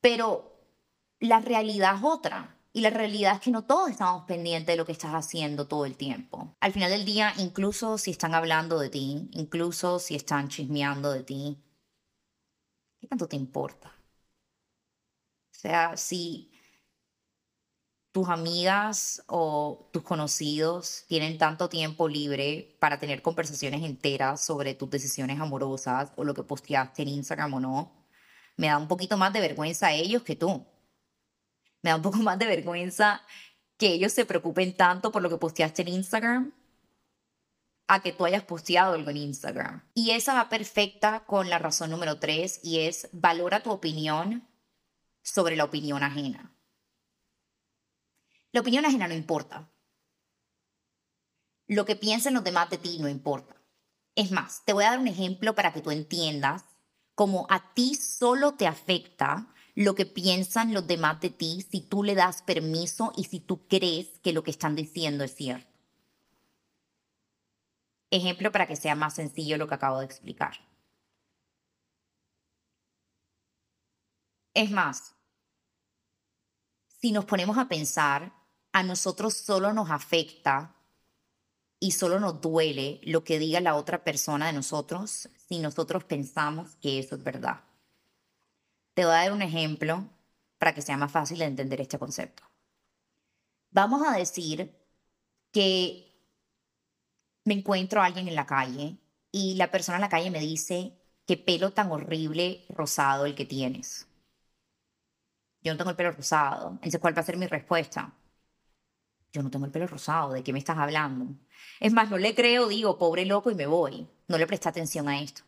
pero 0.00 0.54
la 1.18 1.40
realidad 1.40 1.96
es 1.96 2.04
otra. 2.04 2.56
Y 2.72 2.82
la 2.82 2.90
realidad 2.90 3.34
es 3.34 3.40
que 3.40 3.50
no 3.50 3.64
todos 3.64 3.90
estamos 3.90 4.26
pendientes 4.26 4.72
de 4.72 4.76
lo 4.76 4.86
que 4.86 4.92
estás 4.92 5.12
haciendo 5.12 5.66
todo 5.66 5.86
el 5.86 5.96
tiempo. 5.96 6.54
Al 6.60 6.72
final 6.72 6.90
del 6.90 7.04
día, 7.04 7.32
incluso 7.38 7.98
si 7.98 8.12
están 8.12 8.32
hablando 8.32 8.78
de 8.78 8.90
ti, 8.90 9.28
incluso 9.32 9.98
si 9.98 10.14
están 10.14 10.48
chismeando 10.48 11.10
de 11.10 11.24
ti, 11.24 11.58
¿qué 13.00 13.08
tanto 13.08 13.26
te 13.26 13.34
importa? 13.34 13.92
O 15.50 15.54
sea, 15.60 15.96
si 15.96 16.49
tus 18.12 18.28
amigas 18.28 19.22
o 19.26 19.88
tus 19.92 20.02
conocidos 20.02 21.04
tienen 21.06 21.38
tanto 21.38 21.68
tiempo 21.68 22.08
libre 22.08 22.76
para 22.80 22.98
tener 22.98 23.22
conversaciones 23.22 23.82
enteras 23.84 24.44
sobre 24.44 24.74
tus 24.74 24.90
decisiones 24.90 25.40
amorosas 25.40 26.12
o 26.16 26.24
lo 26.24 26.34
que 26.34 26.42
posteaste 26.42 27.02
en 27.02 27.08
Instagram 27.08 27.54
o 27.54 27.60
no, 27.60 28.06
me 28.56 28.66
da 28.66 28.78
un 28.78 28.88
poquito 28.88 29.16
más 29.16 29.32
de 29.32 29.40
vergüenza 29.40 29.88
a 29.88 29.92
ellos 29.94 30.22
que 30.22 30.36
tú. 30.36 30.66
Me 31.82 31.90
da 31.90 31.96
un 31.96 32.02
poco 32.02 32.18
más 32.22 32.38
de 32.38 32.46
vergüenza 32.46 33.22
que 33.76 33.88
ellos 33.88 34.12
se 34.12 34.26
preocupen 34.26 34.76
tanto 34.76 35.12
por 35.12 35.22
lo 35.22 35.30
que 35.30 35.38
posteaste 35.38 35.82
en 35.82 35.88
Instagram 35.88 36.52
a 37.88 38.02
que 38.02 38.12
tú 38.12 38.24
hayas 38.24 38.44
posteado 38.44 38.94
algo 38.94 39.10
en 39.10 39.16
Instagram. 39.16 39.82
Y 39.94 40.10
esa 40.10 40.34
va 40.34 40.48
perfecta 40.48 41.24
con 41.26 41.48
la 41.48 41.58
razón 41.58 41.90
número 41.90 42.18
tres 42.18 42.60
y 42.62 42.80
es 42.80 43.08
valora 43.12 43.62
tu 43.62 43.70
opinión 43.70 44.46
sobre 45.22 45.56
la 45.56 45.64
opinión 45.64 46.02
ajena. 46.02 46.52
La 48.52 48.60
opinión 48.60 48.84
ajena 48.84 49.06
no 49.06 49.14
importa. 49.14 49.70
Lo 51.66 51.84
que 51.84 51.96
piensen 51.96 52.34
los 52.34 52.42
demás 52.42 52.68
de 52.70 52.78
ti 52.78 52.98
no 52.98 53.08
importa. 53.08 53.54
Es 54.16 54.32
más, 54.32 54.64
te 54.64 54.72
voy 54.72 54.84
a 54.84 54.90
dar 54.90 54.98
un 54.98 55.08
ejemplo 55.08 55.54
para 55.54 55.72
que 55.72 55.80
tú 55.80 55.90
entiendas 55.90 56.64
cómo 57.14 57.46
a 57.48 57.74
ti 57.74 57.94
solo 57.94 58.54
te 58.54 58.66
afecta 58.66 59.54
lo 59.74 59.94
que 59.94 60.04
piensan 60.04 60.74
los 60.74 60.86
demás 60.86 61.20
de 61.20 61.30
ti 61.30 61.64
si 61.70 61.80
tú 61.80 62.02
le 62.02 62.14
das 62.14 62.42
permiso 62.42 63.12
y 63.16 63.24
si 63.24 63.38
tú 63.40 63.68
crees 63.68 64.18
que 64.18 64.32
lo 64.32 64.42
que 64.42 64.50
están 64.50 64.74
diciendo 64.74 65.22
es 65.22 65.34
cierto. 65.34 65.70
Ejemplo 68.10 68.50
para 68.50 68.66
que 68.66 68.74
sea 68.74 68.96
más 68.96 69.14
sencillo 69.14 69.56
lo 69.56 69.68
que 69.68 69.74
acabo 69.74 70.00
de 70.00 70.06
explicar. 70.06 70.68
Es 74.52 74.70
más, 74.70 75.14
si 76.88 77.12
nos 77.12 77.24
ponemos 77.24 77.56
a 77.56 77.68
pensar, 77.68 78.39
a 78.72 78.82
nosotros 78.82 79.34
solo 79.34 79.72
nos 79.72 79.90
afecta 79.90 80.74
y 81.78 81.92
solo 81.92 82.20
nos 82.20 82.40
duele 82.40 83.00
lo 83.04 83.24
que 83.24 83.38
diga 83.38 83.60
la 83.60 83.74
otra 83.74 84.04
persona 84.04 84.46
de 84.46 84.52
nosotros 84.52 85.28
si 85.48 85.58
nosotros 85.58 86.04
pensamos 86.04 86.76
que 86.76 86.98
eso 86.98 87.16
es 87.16 87.24
verdad. 87.24 87.64
Te 88.94 89.04
voy 89.04 89.14
a 89.14 89.18
dar 89.18 89.32
un 89.32 89.42
ejemplo 89.42 90.06
para 90.58 90.74
que 90.74 90.82
sea 90.82 90.98
más 90.98 91.10
fácil 91.10 91.38
de 91.38 91.46
entender 91.46 91.80
este 91.80 91.98
concepto. 91.98 92.42
Vamos 93.70 94.06
a 94.06 94.16
decir 94.16 94.76
que 95.52 96.10
me 97.44 97.54
encuentro 97.54 98.02
a 98.02 98.06
alguien 98.06 98.28
en 98.28 98.34
la 98.34 98.46
calle 98.46 98.98
y 99.32 99.54
la 99.54 99.70
persona 99.70 99.96
en 99.96 100.02
la 100.02 100.08
calle 100.08 100.30
me 100.30 100.40
dice, 100.40 100.92
qué 101.26 101.36
pelo 101.36 101.72
tan 101.72 101.90
horrible 101.90 102.66
rosado 102.68 103.24
el 103.24 103.34
que 103.34 103.46
tienes. 103.46 104.06
Yo 105.62 105.72
no 105.72 105.78
tengo 105.78 105.90
el 105.90 105.96
pelo 105.96 106.12
rosado. 106.12 106.70
Entonces, 106.72 107.00
¿cuál 107.00 107.16
va 107.16 107.20
a 107.20 107.24
ser 107.24 107.36
mi 107.36 107.46
respuesta? 107.46 108.12
Yo 109.32 109.42
no 109.42 109.50
tengo 109.50 109.66
el 109.66 109.70
pelo 109.70 109.86
rosado, 109.86 110.32
¿de 110.32 110.42
qué 110.42 110.52
me 110.52 110.58
estás 110.58 110.78
hablando? 110.78 111.34
Es 111.78 111.92
más, 111.92 112.10
no 112.10 112.18
le 112.18 112.34
creo, 112.34 112.68
digo, 112.68 112.98
pobre 112.98 113.24
loco 113.24 113.50
y 113.50 113.54
me 113.54 113.66
voy. 113.66 114.08
No 114.28 114.38
le 114.38 114.46
presté 114.46 114.68
atención 114.68 115.08
a 115.08 115.20
esto. 115.20 115.42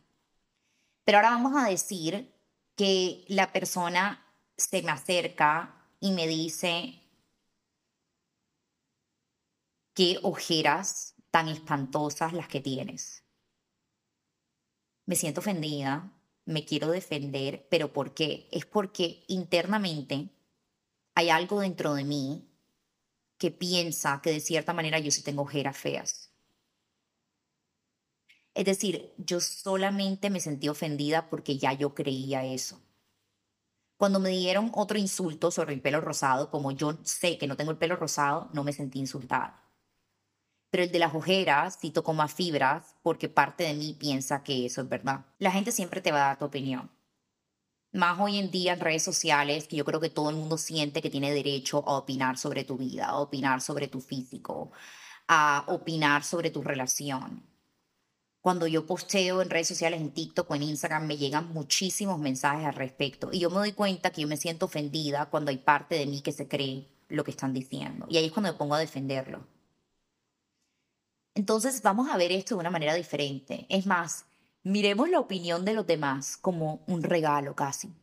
Pero 1.03 1.17
ahora 1.17 1.31
vamos 1.31 1.53
a 1.55 1.69
decir 1.69 2.33
que 2.75 3.25
la 3.27 3.51
persona 3.51 4.25
se 4.55 4.81
me 4.81 4.91
acerca 4.91 5.75
y 5.99 6.11
me 6.11 6.27
dice, 6.27 7.01
qué 9.93 10.19
ojeras 10.23 11.15
tan 11.31 11.49
espantosas 11.49 12.33
las 12.33 12.47
que 12.47 12.61
tienes. 12.61 13.23
Me 15.05 15.15
siento 15.15 15.41
ofendida, 15.41 16.13
me 16.45 16.65
quiero 16.65 16.89
defender, 16.89 17.67
pero 17.69 17.91
¿por 17.91 18.13
qué? 18.13 18.47
Es 18.51 18.65
porque 18.65 19.23
internamente 19.27 20.29
hay 21.15 21.29
algo 21.29 21.59
dentro 21.59 21.93
de 21.93 22.05
mí 22.05 22.52
que 23.43 23.51
piensa 23.51 24.21
que 24.23 24.31
de 24.31 24.39
cierta 24.39 24.71
manera 24.71 24.99
yo 24.99 25.11
sí 25.11 25.21
tengo 25.21 25.41
ojeras 25.41 25.75
feas. 25.75 26.31
Es 28.53 28.63
decir, 28.63 29.13
yo 29.17 29.41
solamente 29.41 30.29
me 30.29 30.39
sentí 30.39 30.69
ofendida 30.69 31.29
porque 31.29 31.57
ya 31.57 31.73
yo 31.73 31.93
creía 31.93 32.45
eso. 32.45 32.81
Cuando 33.97 34.21
me 34.21 34.29
dieron 34.29 34.71
otro 34.73 34.97
insulto 34.97 35.51
sobre 35.51 35.73
el 35.73 35.81
pelo 35.81 35.99
rosado, 35.99 36.49
como 36.51 36.71
yo 36.71 36.97
sé 37.03 37.37
que 37.37 37.47
no 37.47 37.57
tengo 37.57 37.71
el 37.71 37.77
pelo 37.77 37.97
rosado, 37.97 38.49
no 38.53 38.63
me 38.63 38.71
sentí 38.71 38.99
insultada 38.99 39.59
pero 40.71 40.85
el 40.85 40.91
de 40.91 40.97
las 40.97 41.13
ojeras 41.13 41.77
sí 41.79 41.91
tocó 41.91 42.13
más 42.13 42.33
fibras 42.33 42.95
porque 43.03 43.29
parte 43.29 43.63
de 43.63 43.75
mí 43.75 43.93
piensa 43.93 44.41
que 44.41 44.65
eso 44.65 44.81
es 44.81 44.89
verdad. 44.89 45.23
La 45.37 45.51
gente 45.51 45.71
siempre 45.71 46.01
te 46.01 46.11
va 46.11 46.17
a 46.17 46.27
dar 46.29 46.39
tu 46.39 46.45
opinión. 46.45 46.89
Más 47.93 48.19
hoy 48.19 48.39
en 48.39 48.49
día 48.49 48.73
en 48.73 48.79
redes 48.79 49.03
sociales, 49.03 49.67
que 49.67 49.75
yo 49.75 49.85
creo 49.85 49.99
que 49.99 50.09
todo 50.09 50.31
el 50.31 50.35
mundo 50.35 50.57
siente 50.57 50.99
que 50.99 51.11
tiene 51.11 51.31
derecho 51.31 51.87
a 51.87 51.95
opinar 51.97 52.39
sobre 52.39 52.63
tu 52.63 52.75
vida, 52.75 53.05
a 53.05 53.19
opinar 53.19 53.61
sobre 53.61 53.87
tu 53.87 54.01
físico, 54.01 54.71
a 55.27 55.63
opinar 55.67 56.23
sobre 56.23 56.49
tu 56.49 56.63
relación. 56.63 57.43
Cuando 58.41 58.65
yo 58.65 58.87
posteo 58.87 59.43
en 59.43 59.51
redes 59.51 59.67
sociales, 59.67 60.01
en 60.01 60.11
TikTok 60.11 60.49
o 60.49 60.55
en 60.55 60.63
Instagram, 60.63 61.05
me 61.05 61.17
llegan 61.17 61.53
muchísimos 61.53 62.17
mensajes 62.17 62.65
al 62.65 62.73
respecto. 62.73 63.29
Y 63.31 63.39
yo 63.39 63.51
me 63.51 63.57
doy 63.57 63.73
cuenta 63.73 64.09
que 64.09 64.21
yo 64.21 64.27
me 64.27 64.37
siento 64.37 64.65
ofendida 64.65 65.27
cuando 65.29 65.51
hay 65.51 65.57
parte 65.59 65.93
de 65.95 66.07
mí 66.07 66.21
que 66.21 66.31
se 66.31 66.47
cree 66.47 66.89
lo 67.09 67.23
que 67.23 67.31
están 67.31 67.53
diciendo. 67.53 68.07
Y 68.09 68.17
ahí 68.17 68.25
es 68.25 68.31
cuando 68.31 68.51
me 68.51 68.57
pongo 68.57 68.73
a 68.73 68.79
defenderlo. 68.79 69.45
Entonces 71.35 71.81
vamos 71.83 72.09
a 72.09 72.17
ver 72.17 72.31
esto 72.31 72.55
de 72.55 72.61
una 72.61 72.71
manera 72.71 72.95
diferente. 72.95 73.67
Es 73.69 73.85
más, 73.85 74.25
miremos 74.63 75.09
la 75.09 75.19
opinión 75.19 75.65
de 75.65 75.73
los 75.73 75.85
demás 75.85 76.37
como 76.37 76.83
un 76.87 77.03
regalo 77.03 77.55
casi. 77.55 77.93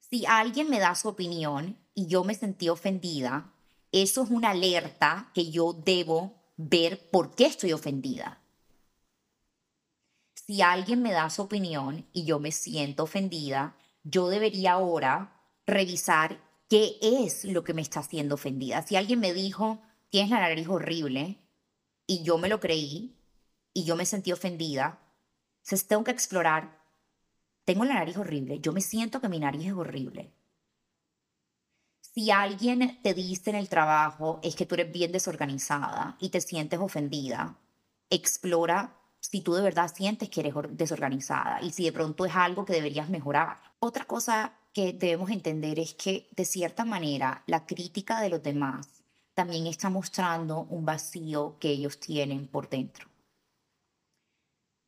Si 0.00 0.24
alguien 0.26 0.70
me 0.70 0.78
da 0.78 0.94
su 0.94 1.08
opinión 1.08 1.78
y 1.94 2.06
yo 2.06 2.22
me 2.22 2.34
sentí 2.34 2.68
ofendida, 2.68 3.52
eso 3.92 4.22
es 4.22 4.30
una 4.30 4.50
alerta 4.50 5.30
que 5.34 5.50
yo 5.50 5.72
debo 5.72 6.34
ver 6.56 7.10
por 7.10 7.34
qué 7.34 7.46
estoy 7.46 7.72
ofendida. 7.72 8.40
Si 10.34 10.62
alguien 10.62 11.02
me 11.02 11.12
da 11.12 11.28
su 11.28 11.42
opinión 11.42 12.06
y 12.12 12.24
yo 12.24 12.38
me 12.38 12.52
siento 12.52 13.02
ofendida, 13.02 13.76
yo 14.04 14.28
debería 14.28 14.72
ahora 14.72 15.42
revisar 15.66 16.40
qué 16.68 16.98
es 17.00 17.44
lo 17.44 17.64
que 17.64 17.74
me 17.74 17.82
está 17.82 18.00
haciendo 18.00 18.36
ofendida. 18.36 18.82
Si 18.82 18.94
alguien 18.94 19.18
me 19.18 19.32
dijo, 19.32 19.80
tienes 20.10 20.30
la 20.30 20.40
nariz 20.40 20.68
horrible, 20.68 21.40
y 22.06 22.22
yo 22.22 22.38
me 22.38 22.48
lo 22.48 22.60
creí, 22.60 23.16
y 23.72 23.84
yo 23.84 23.96
me 23.96 24.06
sentí 24.06 24.30
ofendida, 24.30 25.00
entonces 25.66 25.88
tengo 25.88 26.04
que 26.04 26.12
explorar, 26.12 26.78
tengo 27.64 27.84
la 27.84 27.94
nariz 27.94 28.16
horrible, 28.16 28.60
yo 28.60 28.72
me 28.72 28.80
siento 28.80 29.20
que 29.20 29.28
mi 29.28 29.40
nariz 29.40 29.66
es 29.66 29.72
horrible. 29.72 30.30
Si 32.00 32.30
alguien 32.30 33.00
te 33.02 33.14
dice 33.14 33.50
en 33.50 33.56
el 33.56 33.68
trabajo 33.68 34.38
es 34.44 34.54
que 34.54 34.64
tú 34.64 34.76
eres 34.76 34.92
bien 34.92 35.10
desorganizada 35.10 36.16
y 36.20 36.28
te 36.28 36.40
sientes 36.40 36.78
ofendida, 36.78 37.58
explora 38.08 38.94
si 39.18 39.40
tú 39.40 39.54
de 39.54 39.62
verdad 39.62 39.92
sientes 39.92 40.30
que 40.30 40.42
eres 40.42 40.54
desorganizada 40.70 41.60
y 41.60 41.72
si 41.72 41.82
de 41.84 41.92
pronto 41.92 42.24
es 42.24 42.36
algo 42.36 42.64
que 42.64 42.74
deberías 42.74 43.08
mejorar. 43.08 43.60
Otra 43.80 44.04
cosa 44.04 44.52
que 44.72 44.92
debemos 44.92 45.30
entender 45.30 45.80
es 45.80 45.94
que 45.94 46.28
de 46.36 46.44
cierta 46.44 46.84
manera 46.84 47.42
la 47.46 47.66
crítica 47.66 48.20
de 48.20 48.28
los 48.28 48.40
demás 48.40 48.86
también 49.34 49.66
está 49.66 49.90
mostrando 49.90 50.60
un 50.70 50.84
vacío 50.84 51.56
que 51.58 51.70
ellos 51.70 51.98
tienen 51.98 52.46
por 52.46 52.68
dentro. 52.68 53.08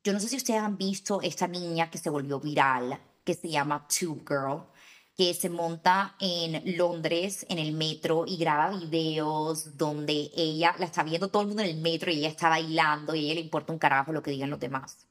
Yo 0.05 0.13
no 0.13 0.21
sé 0.21 0.29
si 0.29 0.37
ustedes 0.37 0.61
han 0.61 0.79
visto 0.79 1.21
esta 1.23 1.49
niña 1.49 1.91
que 1.91 1.99
se 1.99 2.11
volvió 2.11 2.41
viral, 2.41 3.01
que 3.25 3.35
se 3.35 3.49
llama 3.49 3.87
Tube 3.89 4.23
Girl, 4.27 4.63
que 5.17 5.35
se 5.35 5.51
monta 5.51 6.15
en 6.21 6.77
Londres 6.77 7.45
en 7.49 7.59
el 7.59 7.73
metro 7.73 8.25
y 8.27 8.37
graba 8.37 8.71
videos 8.71 9.77
donde 9.77 10.31
ella 10.37 10.77
la 10.79 10.87
está 10.87 11.03
viendo 11.03 11.29
todo 11.29 11.43
el 11.43 11.49
mundo 11.49 11.63
en 11.65 11.71
el 11.71 11.81
metro 11.81 12.13
y 12.13 12.19
ella 12.19 12.29
está 12.29 12.49
bailando 12.49 13.15
y 13.15 13.19
a 13.19 13.23
ella 13.25 13.35
le 13.35 13.41
importa 13.41 13.73
un 13.73 13.81
carajo 13.81 14.13
lo 14.13 14.23
que 14.23 14.31
digan 14.31 14.51
los 14.51 14.61
demás. 14.61 15.09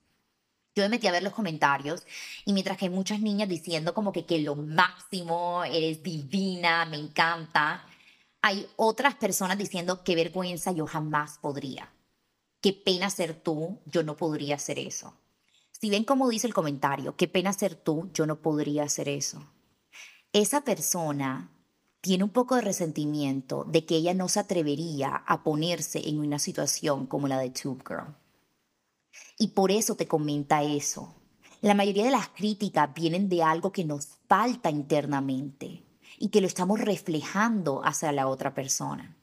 Yo 0.74 0.84
me 0.84 0.90
metí 0.90 1.08
a 1.08 1.12
ver 1.12 1.24
los 1.24 1.34
comentarios 1.34 2.06
y 2.46 2.54
mientras 2.54 2.78
que 2.78 2.86
hay 2.86 2.92
muchas 2.92 3.20
niñas 3.20 3.50
diciendo 3.50 3.94
como 3.94 4.14
que, 4.14 4.26
que 4.26 4.40
lo 4.40 4.56
máximo, 4.56 5.64
eres 5.66 6.02
divina, 6.02 6.86
me 6.86 6.98
encanta, 6.98 7.86
hay 8.42 8.66
otras 8.78 9.16
personas 9.16 9.58
diciendo 9.58 10.04
qué 10.06 10.16
vergüenza 10.16 10.72
yo 10.72 10.88
jamás 10.88 11.40
podría. 11.40 11.92
Qué 12.68 12.74
pena 12.74 13.10
ser 13.10 13.34
tú, 13.34 13.80
yo 13.86 14.04
no 14.04 14.18
podría 14.18 14.56
hacer 14.56 14.78
eso. 14.78 15.14
Si 15.72 15.90
ven 15.90 16.04
cómo 16.04 16.28
dice 16.28 16.48
el 16.48 16.54
comentario, 16.54 17.16
qué 17.16 17.30
pena 17.30 17.54
ser 17.54 17.76
tú, 17.76 18.10
yo 18.14 18.28
no 18.28 18.42
podría 18.42 18.84
hacer 18.84 19.08
eso. 19.08 19.42
Esa 20.34 20.66
persona 20.66 21.50
tiene 22.02 22.26
un 22.26 22.30
poco 22.30 22.56
de 22.56 22.62
resentimiento 22.64 23.64
de 23.64 23.86
que 23.86 23.96
ella 23.96 24.14
no 24.14 24.28
se 24.28 24.42
atrevería 24.42 25.16
a 25.16 25.44
ponerse 25.44 26.10
en 26.10 26.20
una 26.20 26.40
situación 26.40 27.06
como 27.08 27.30
la 27.30 27.40
de 27.40 27.52
Tube 27.52 27.82
Girl. 27.88 28.18
Y 29.40 29.48
por 29.52 29.72
eso 29.72 29.96
te 29.96 30.10
comenta 30.10 30.62
eso. 30.62 31.16
La 31.62 31.74
mayoría 31.74 32.04
de 32.04 32.12
las 32.12 32.28
críticas 32.28 32.94
vienen 32.94 33.30
de 33.30 33.44
algo 33.44 33.72
que 33.72 33.86
nos 33.86 34.10
falta 34.28 34.70
internamente 34.70 35.86
y 36.20 36.28
que 36.28 36.42
lo 36.42 36.48
estamos 36.48 36.82
reflejando 36.82 37.80
hacia 37.86 38.12
la 38.12 38.28
otra 38.28 38.54
persona. 38.54 39.17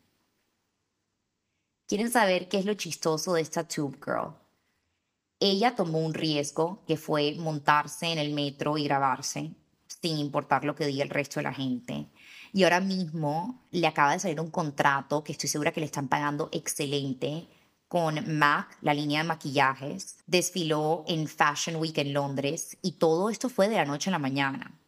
¿Quieren 1.86 2.10
saber 2.10 2.48
qué 2.48 2.58
es 2.58 2.64
lo 2.64 2.74
chistoso 2.74 3.34
de 3.34 3.42
esta 3.42 3.66
Tube 3.66 3.99
Girl? 4.04 4.34
Ella 5.40 5.75
tomó 5.75 5.99
un 5.99 6.14
riesgo 6.14 6.82
que 6.86 6.97
fue 6.97 7.34
montarse 7.38 8.06
en 8.06 8.18
el 8.18 8.32
metro 8.32 8.78
y 8.78 8.84
grabarse 8.84 9.52
sin 9.86 10.18
importar 10.18 10.64
lo 10.64 10.75
que 10.75 10.86
diga 10.86 11.02
el 11.02 11.10
resto 11.10 11.40
de 11.40 11.44
la 11.44 11.54
gente. 11.54 12.06
Y 12.52 12.64
ahora 12.64 12.80
mismo 12.80 13.66
le 13.70 13.86
acaba 13.86 14.12
de 14.12 14.20
salir 14.20 14.40
un 14.40 14.50
contrato 14.50 15.25
que 15.25 15.32
estoy 15.32 15.49
segura 15.49 15.73
que 15.73 15.80
le 15.80 15.86
están 15.86 16.08
pagando 16.08 16.49
excelente 16.52 17.49
con 17.88 18.38
MAC, 18.38 18.78
la 18.80 18.94
línea 18.94 19.23
de 19.23 19.28
maquillajes. 19.28 20.18
Desfiló 20.26 21.04
en 21.06 21.26
Fashion 21.26 21.76
Week 21.76 21.97
en 21.99 22.12
Londres 22.12 22.76
y 22.82 22.92
todo 22.92 23.30
esto 23.30 23.49
fue 23.49 23.68
de 23.68 23.76
la 23.76 23.84
noche 23.84 24.10
a 24.10 24.12
la 24.12 24.18
mañana 24.18 24.78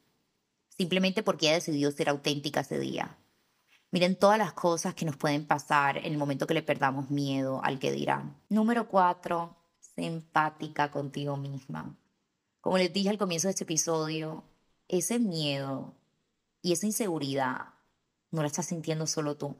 simplemente 0.77 1.23
porque 1.23 1.47
ella 1.47 1.55
decidió 1.57 1.91
ser 1.91 2.09
auténtica 2.09 2.61
ese 2.61 2.79
día. 2.79 3.17
Miren 3.91 4.19
todas 4.19 4.39
las 4.39 4.53
cosas 4.53 4.95
que 4.95 5.05
nos 5.05 5.17
pueden 5.17 5.47
pasar 5.47 5.99
en 5.99 6.07
el 6.07 6.19
momento 6.19 6.47
que 6.47 6.55
le 6.55 6.63
perdamos 6.63 7.11
miedo 7.11 7.61
al 7.63 7.79
que 7.79 7.93
dirán. 7.93 8.37
Número 8.49 8.89
cuatro, 8.89 9.57
sé 9.79 10.05
empática 10.07 10.91
contigo 10.91 11.37
misma. 11.37 11.97
Como 12.61 12.79
les 12.79 12.93
dije 12.93 13.09
al 13.09 13.19
comienzo 13.19 13.47
de 13.47 13.53
este 13.53 13.65
episodio, 13.65 14.45
ese 14.89 15.19
miedo 15.19 15.95
y 16.63 16.73
esa 16.73 16.87
inseguridad 16.87 17.75
no 18.33 18.43
la 18.43 18.49
estás 18.49 18.67
sintiendo 18.67 19.07
solo 19.07 19.37
tú. 19.37 19.57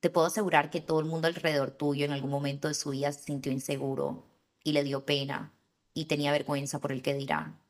Te 0.00 0.10
puedo 0.10 0.26
asegurar 0.26 0.70
que 0.70 0.80
todo 0.80 0.98
el 0.98 1.06
mundo 1.06 1.28
alrededor 1.28 1.70
tuyo 1.70 2.04
en 2.04 2.12
algún 2.12 2.30
momento 2.30 2.68
de 2.68 2.74
su 2.74 2.90
vida 2.90 3.12
se 3.12 3.22
sintió 3.22 3.52
inseguro 3.52 4.26
y 4.64 4.72
le 4.72 4.82
dio 4.82 5.04
pena 5.04 5.52
y 5.94 6.06
tenía 6.06 6.32
vergüenza 6.32 6.80
por 6.80 6.90
el 6.90 7.02
que 7.02 7.14
dirán. 7.14 7.60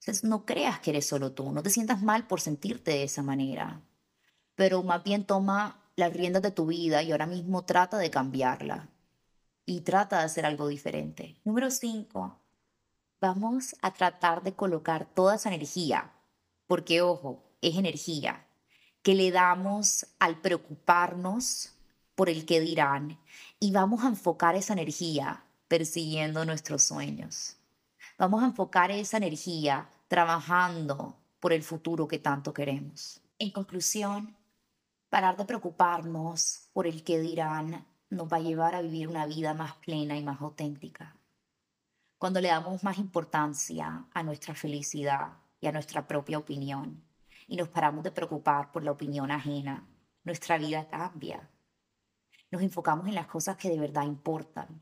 Entonces, 0.00 0.24
no 0.24 0.46
creas 0.46 0.80
que 0.80 0.90
eres 0.90 1.06
solo 1.06 1.32
tú, 1.32 1.52
no 1.52 1.62
te 1.62 1.70
sientas 1.70 2.02
mal 2.02 2.26
por 2.26 2.40
sentirte 2.40 2.92
de 2.92 3.02
esa 3.04 3.22
manera, 3.22 3.82
pero 4.60 4.82
más 4.82 5.02
bien 5.02 5.24
toma 5.24 5.80
las 5.96 6.12
riendas 6.12 6.42
de 6.42 6.50
tu 6.50 6.66
vida 6.66 7.02
y 7.02 7.12
ahora 7.12 7.24
mismo 7.24 7.64
trata 7.64 7.96
de 7.96 8.10
cambiarla 8.10 8.90
y 9.64 9.80
trata 9.80 10.18
de 10.18 10.24
hacer 10.24 10.44
algo 10.44 10.68
diferente. 10.68 11.40
Número 11.44 11.70
cinco, 11.70 12.38
vamos 13.22 13.74
a 13.80 13.94
tratar 13.94 14.42
de 14.42 14.52
colocar 14.52 15.06
toda 15.06 15.36
esa 15.36 15.48
energía, 15.48 16.12
porque 16.66 17.00
ojo, 17.00 17.42
es 17.62 17.74
energía 17.74 18.44
que 19.00 19.14
le 19.14 19.30
damos 19.30 20.06
al 20.18 20.42
preocuparnos 20.42 21.72
por 22.14 22.28
el 22.28 22.44
que 22.44 22.60
dirán 22.60 23.18
y 23.60 23.72
vamos 23.72 24.04
a 24.04 24.08
enfocar 24.08 24.56
esa 24.56 24.74
energía 24.74 25.42
persiguiendo 25.68 26.44
nuestros 26.44 26.82
sueños. 26.82 27.56
Vamos 28.18 28.42
a 28.42 28.46
enfocar 28.48 28.90
esa 28.90 29.16
energía 29.16 29.88
trabajando 30.08 31.16
por 31.40 31.54
el 31.54 31.62
futuro 31.62 32.06
que 32.06 32.18
tanto 32.18 32.52
queremos. 32.52 33.22
En 33.38 33.52
conclusión, 33.52 34.36
parar 35.10 35.36
de 35.36 35.44
preocuparnos 35.44 36.68
por 36.72 36.86
el 36.86 37.02
que 37.02 37.18
dirán 37.18 37.84
nos 38.10 38.32
va 38.32 38.38
a 38.38 38.40
llevar 38.40 38.74
a 38.76 38.80
vivir 38.80 39.08
una 39.08 39.26
vida 39.26 39.54
más 39.54 39.74
plena 39.76 40.16
y 40.16 40.22
más 40.22 40.40
auténtica. 40.40 41.16
Cuando 42.16 42.40
le 42.40 42.48
damos 42.48 42.82
más 42.84 42.98
importancia 42.98 44.06
a 44.12 44.22
nuestra 44.22 44.54
felicidad 44.54 45.32
y 45.60 45.66
a 45.66 45.72
nuestra 45.72 46.06
propia 46.06 46.38
opinión 46.38 47.02
y 47.48 47.56
nos 47.56 47.68
paramos 47.68 48.04
de 48.04 48.12
preocupar 48.12 48.70
por 48.70 48.84
la 48.84 48.92
opinión 48.92 49.30
ajena, 49.32 49.84
nuestra 50.22 50.58
vida 50.58 50.88
cambia. 50.88 51.48
Nos 52.52 52.62
enfocamos 52.62 53.08
en 53.08 53.14
las 53.16 53.26
cosas 53.26 53.56
que 53.56 53.68
de 53.68 53.80
verdad 53.80 54.04
importan 54.04 54.80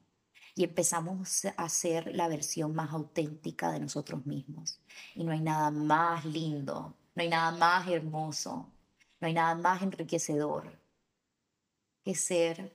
y 0.54 0.64
empezamos 0.64 1.46
a 1.56 1.68
ser 1.68 2.14
la 2.14 2.28
versión 2.28 2.74
más 2.74 2.92
auténtica 2.92 3.70
de 3.70 3.80
nosotros 3.80 4.26
mismos. 4.26 4.80
Y 5.14 5.24
no 5.24 5.32
hay 5.32 5.40
nada 5.40 5.70
más 5.70 6.24
lindo, 6.24 6.96
no 7.14 7.22
hay 7.22 7.28
nada 7.28 7.52
más 7.52 7.88
hermoso, 7.88 8.70
no 9.20 9.26
hay 9.26 9.34
nada 9.34 9.54
más 9.54 9.82
enriquecedor 9.82 10.72
que 12.04 12.14
ser 12.14 12.72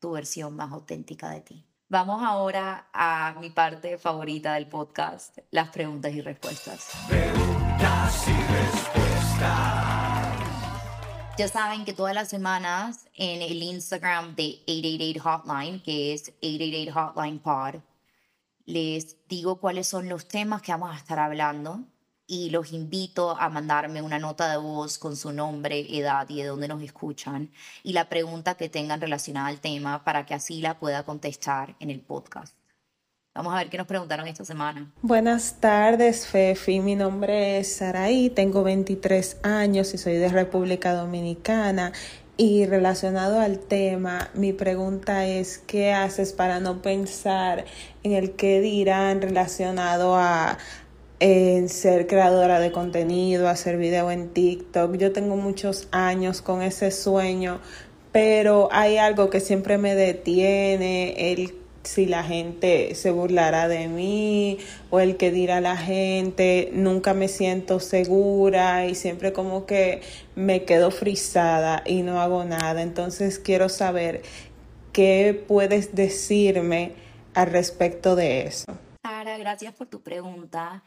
tu 0.00 0.12
versión 0.12 0.56
más 0.56 0.72
auténtica 0.72 1.30
de 1.30 1.40
ti. 1.40 1.66
Vamos 1.88 2.22
ahora 2.22 2.88
a 2.92 3.36
mi 3.40 3.50
parte 3.50 3.98
favorita 3.98 4.54
del 4.54 4.66
podcast, 4.66 5.38
las 5.50 5.68
preguntas 5.68 6.12
y 6.12 6.20
respuestas. 6.20 6.88
Preguntas 7.08 8.28
y 8.28 8.32
respuestas. 8.32 9.84
Ya 11.38 11.48
saben 11.48 11.84
que 11.84 11.92
todas 11.92 12.14
las 12.14 12.28
semanas 12.28 13.06
en 13.14 13.42
el 13.42 13.62
Instagram 13.62 14.34
de 14.34 14.62
888 14.66 15.20
Hotline, 15.22 15.82
que 15.82 16.14
es 16.14 16.32
888 16.42 16.92
Hotline 16.92 17.38
Pod, 17.38 17.82
les 18.66 19.16
digo 19.28 19.60
cuáles 19.60 19.86
son 19.86 20.08
los 20.08 20.26
temas 20.26 20.62
que 20.62 20.72
vamos 20.72 20.94
a 20.94 20.98
estar 20.98 21.18
hablando 21.18 21.84
y 22.26 22.50
los 22.50 22.72
invito 22.72 23.36
a 23.38 23.48
mandarme 23.48 24.02
una 24.02 24.18
nota 24.18 24.50
de 24.50 24.56
voz 24.56 24.98
con 24.98 25.16
su 25.16 25.32
nombre, 25.32 25.86
edad 25.96 26.28
y 26.28 26.42
de 26.42 26.46
dónde 26.48 26.68
nos 26.68 26.82
escuchan 26.82 27.50
y 27.82 27.92
la 27.92 28.08
pregunta 28.08 28.54
que 28.54 28.68
tengan 28.68 29.00
relacionada 29.00 29.48
al 29.48 29.60
tema 29.60 30.04
para 30.04 30.24
que 30.26 30.34
así 30.34 30.60
la 30.60 30.78
pueda 30.78 31.04
contestar 31.04 31.76
en 31.80 31.90
el 31.90 32.00
podcast. 32.00 32.54
Vamos 33.34 33.52
a 33.52 33.56
ver 33.56 33.68
qué 33.68 33.76
nos 33.76 33.88
preguntaron 33.88 34.28
esta 34.28 34.44
semana. 34.44 34.92
Buenas 35.02 35.58
tardes, 35.58 36.28
Fefi. 36.28 36.78
Mi 36.78 36.94
nombre 36.94 37.58
es 37.58 37.76
Saraí, 37.76 38.30
tengo 38.30 38.62
23 38.62 39.38
años 39.42 39.92
y 39.92 39.98
soy 39.98 40.14
de 40.14 40.28
República 40.28 40.94
Dominicana. 40.94 41.92
Y 42.36 42.66
relacionado 42.66 43.40
al 43.40 43.58
tema, 43.58 44.30
mi 44.34 44.52
pregunta 44.52 45.26
es, 45.26 45.58
¿qué 45.58 45.92
haces 45.92 46.32
para 46.32 46.60
no 46.60 46.80
pensar 46.82 47.64
en 48.02 48.12
el 48.12 48.32
qué 48.32 48.60
dirán 48.60 49.20
relacionado 49.20 50.16
a 50.16 50.58
en 51.26 51.70
ser 51.70 52.06
creadora 52.06 52.60
de 52.60 52.70
contenido, 52.70 53.48
hacer 53.48 53.78
video 53.78 54.10
en 54.10 54.28
TikTok. 54.28 54.96
Yo 54.98 55.10
tengo 55.10 55.36
muchos 55.36 55.88
años 55.90 56.42
con 56.42 56.60
ese 56.60 56.90
sueño, 56.90 57.60
pero 58.12 58.68
hay 58.72 58.98
algo 58.98 59.30
que 59.30 59.40
siempre 59.40 59.78
me 59.78 59.94
detiene, 59.94 61.32
el 61.32 61.54
si 61.82 62.04
la 62.04 62.24
gente 62.24 62.94
se 62.94 63.10
burlará 63.10 63.68
de 63.68 63.88
mí 63.88 64.58
o 64.90 65.00
el 65.00 65.16
que 65.16 65.30
dirá 65.30 65.62
la 65.62 65.78
gente, 65.78 66.68
nunca 66.74 67.14
me 67.14 67.28
siento 67.28 67.80
segura 67.80 68.86
y 68.86 68.94
siempre 68.94 69.32
como 69.32 69.64
que 69.64 70.02
me 70.34 70.64
quedo 70.66 70.90
frisada 70.90 71.82
y 71.86 72.02
no 72.02 72.20
hago 72.20 72.44
nada. 72.44 72.82
Entonces 72.82 73.38
quiero 73.38 73.70
saber 73.70 74.20
qué 74.92 75.42
puedes 75.48 75.94
decirme 75.94 76.92
al 77.32 77.46
respecto 77.46 78.14
de 78.14 78.42
eso. 78.42 78.66
Sara, 79.02 79.38
gracias 79.38 79.72
por 79.72 79.86
tu 79.86 80.02
pregunta. 80.02 80.82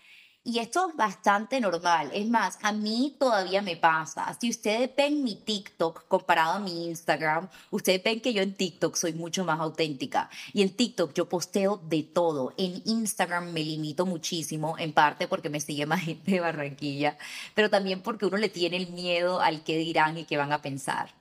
Y 0.49 0.59
esto 0.59 0.87
es 0.87 0.95
bastante 0.95 1.59
normal. 1.59 2.09
Es 2.13 2.25
más, 2.25 2.57
a 2.61 2.71
mí 2.71 3.17
todavía 3.19 3.61
me 3.61 3.75
pasa. 3.75 4.33
Si 4.39 4.49
ustedes 4.49 4.89
ven 4.95 5.21
mi 5.21 5.35
TikTok 5.35 6.07
comparado 6.07 6.53
a 6.53 6.59
mi 6.59 6.87
Instagram, 6.87 7.49
ustedes 7.69 8.01
ven 8.01 8.21
que 8.21 8.31
yo 8.31 8.41
en 8.41 8.53
TikTok 8.53 8.95
soy 8.95 9.11
mucho 9.11 9.43
más 9.43 9.59
auténtica. 9.59 10.29
Y 10.53 10.61
en 10.61 10.69
TikTok 10.69 11.13
yo 11.13 11.27
posteo 11.27 11.81
de 11.89 12.03
todo. 12.03 12.53
En 12.55 12.81
Instagram 12.85 13.51
me 13.51 13.59
limito 13.59 14.05
muchísimo, 14.05 14.77
en 14.77 14.93
parte 14.93 15.27
porque 15.27 15.49
me 15.49 15.59
sigue 15.59 15.85
más 15.85 15.99
gente 16.05 16.31
de 16.31 16.39
Barranquilla, 16.39 17.17
pero 17.53 17.69
también 17.69 18.01
porque 18.01 18.25
uno 18.25 18.37
le 18.37 18.47
tiene 18.47 18.77
el 18.77 18.87
miedo 18.87 19.41
al 19.41 19.65
que 19.65 19.77
dirán 19.77 20.17
y 20.17 20.23
qué 20.23 20.37
van 20.37 20.53
a 20.53 20.61
pensar. 20.61 21.13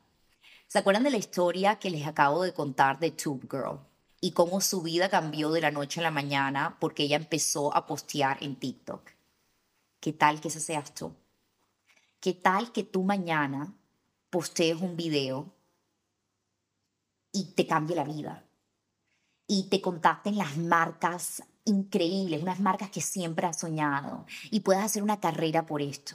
¿Se 0.68 0.78
acuerdan 0.78 1.02
de 1.02 1.10
la 1.10 1.16
historia 1.16 1.80
que 1.80 1.90
les 1.90 2.06
acabo 2.06 2.44
de 2.44 2.54
contar 2.54 3.00
de 3.00 3.10
Tube 3.10 3.48
Girl? 3.50 3.80
Y 4.20 4.30
cómo 4.30 4.60
su 4.60 4.82
vida 4.82 5.08
cambió 5.08 5.50
de 5.50 5.62
la 5.62 5.72
noche 5.72 5.98
a 5.98 6.04
la 6.04 6.12
mañana 6.12 6.76
porque 6.78 7.02
ella 7.02 7.16
empezó 7.16 7.74
a 7.76 7.86
postear 7.86 8.38
en 8.40 8.54
TikTok. 8.54 9.15
¿Qué 10.06 10.12
tal 10.12 10.40
que 10.40 10.50
seas 10.50 10.94
tú? 10.94 11.12
¿Qué 12.20 12.32
tal 12.32 12.70
que 12.70 12.84
tú 12.84 13.02
mañana 13.02 13.76
postees 14.30 14.80
un 14.80 14.96
video 14.96 15.52
y 17.32 17.54
te 17.56 17.66
cambie 17.66 17.96
la 17.96 18.04
vida? 18.04 18.44
Y 19.48 19.64
te 19.64 19.80
contacten 19.80 20.38
las 20.38 20.56
marcas 20.58 21.42
increíbles, 21.64 22.40
unas 22.40 22.60
marcas 22.60 22.88
que 22.92 23.00
siempre 23.00 23.48
has 23.48 23.58
soñado 23.58 24.26
y 24.52 24.60
puedas 24.60 24.84
hacer 24.84 25.02
una 25.02 25.18
carrera 25.18 25.66
por 25.66 25.82
esto. 25.82 26.14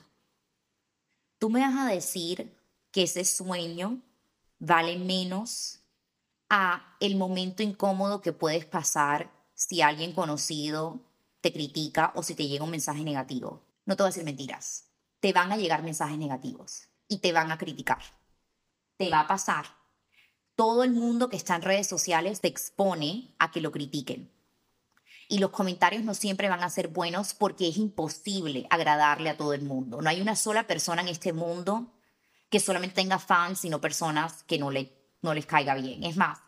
Tú 1.37 1.49
me 1.49 1.59
vas 1.59 1.75
a 1.75 1.91
decir 1.91 2.57
que 2.91 3.03
ese 3.03 3.25
sueño 3.25 4.01
vale 4.57 4.97
menos 4.99 5.81
a 6.49 6.95
el 7.01 7.17
momento 7.17 7.61
incómodo 7.61 8.21
que 8.21 8.31
puedes 8.31 8.65
pasar 8.65 9.29
si 9.53 9.81
alguien 9.81 10.13
conocido 10.13 11.01
te 11.41 11.51
critica 11.51 12.13
o 12.15 12.23
si 12.23 12.35
te 12.35 12.47
llega 12.47 12.63
un 12.63 12.71
mensaje 12.71 13.03
negativo 13.03 13.69
no 13.85 13.95
te 13.95 14.03
voy 14.03 14.07
a 14.07 14.11
decir 14.11 14.23
mentiras. 14.23 14.85
Te 15.19 15.33
van 15.33 15.51
a 15.51 15.57
llegar 15.57 15.83
mensajes 15.83 16.17
negativos 16.17 16.87
y 17.07 17.19
te 17.19 17.31
van 17.31 17.51
a 17.51 17.57
criticar. 17.57 18.01
Te 18.97 19.09
va 19.09 19.21
a 19.21 19.27
pasar. 19.27 19.65
Todo 20.55 20.83
el 20.83 20.91
mundo 20.91 21.29
que 21.29 21.37
está 21.37 21.55
en 21.55 21.61
redes 21.61 21.87
sociales 21.87 22.41
te 22.41 22.47
expone 22.47 23.35
a 23.39 23.51
que 23.51 23.61
lo 23.61 23.71
critiquen. 23.71 24.31
Y 25.27 25.39
los 25.39 25.51
comentarios 25.51 26.03
no 26.03 26.13
siempre 26.13 26.49
van 26.49 26.63
a 26.63 26.69
ser 26.69 26.89
buenos 26.89 27.33
porque 27.33 27.69
es 27.69 27.77
imposible 27.77 28.67
agradarle 28.69 29.29
a 29.29 29.37
todo 29.37 29.53
el 29.53 29.61
mundo. 29.61 30.01
No 30.01 30.09
hay 30.09 30.21
una 30.21 30.35
sola 30.35 30.67
persona 30.67 31.01
en 31.01 31.07
este 31.07 31.33
mundo 31.33 31.93
que 32.49 32.59
solamente 32.59 32.95
tenga 32.95 33.17
fans, 33.17 33.59
sino 33.59 33.79
personas 33.79 34.43
que 34.43 34.59
no, 34.59 34.69
no 35.21 35.33
les 35.33 35.45
caiga 35.45 35.73
bien. 35.75 36.03
Es 36.03 36.17
más, 36.17 36.39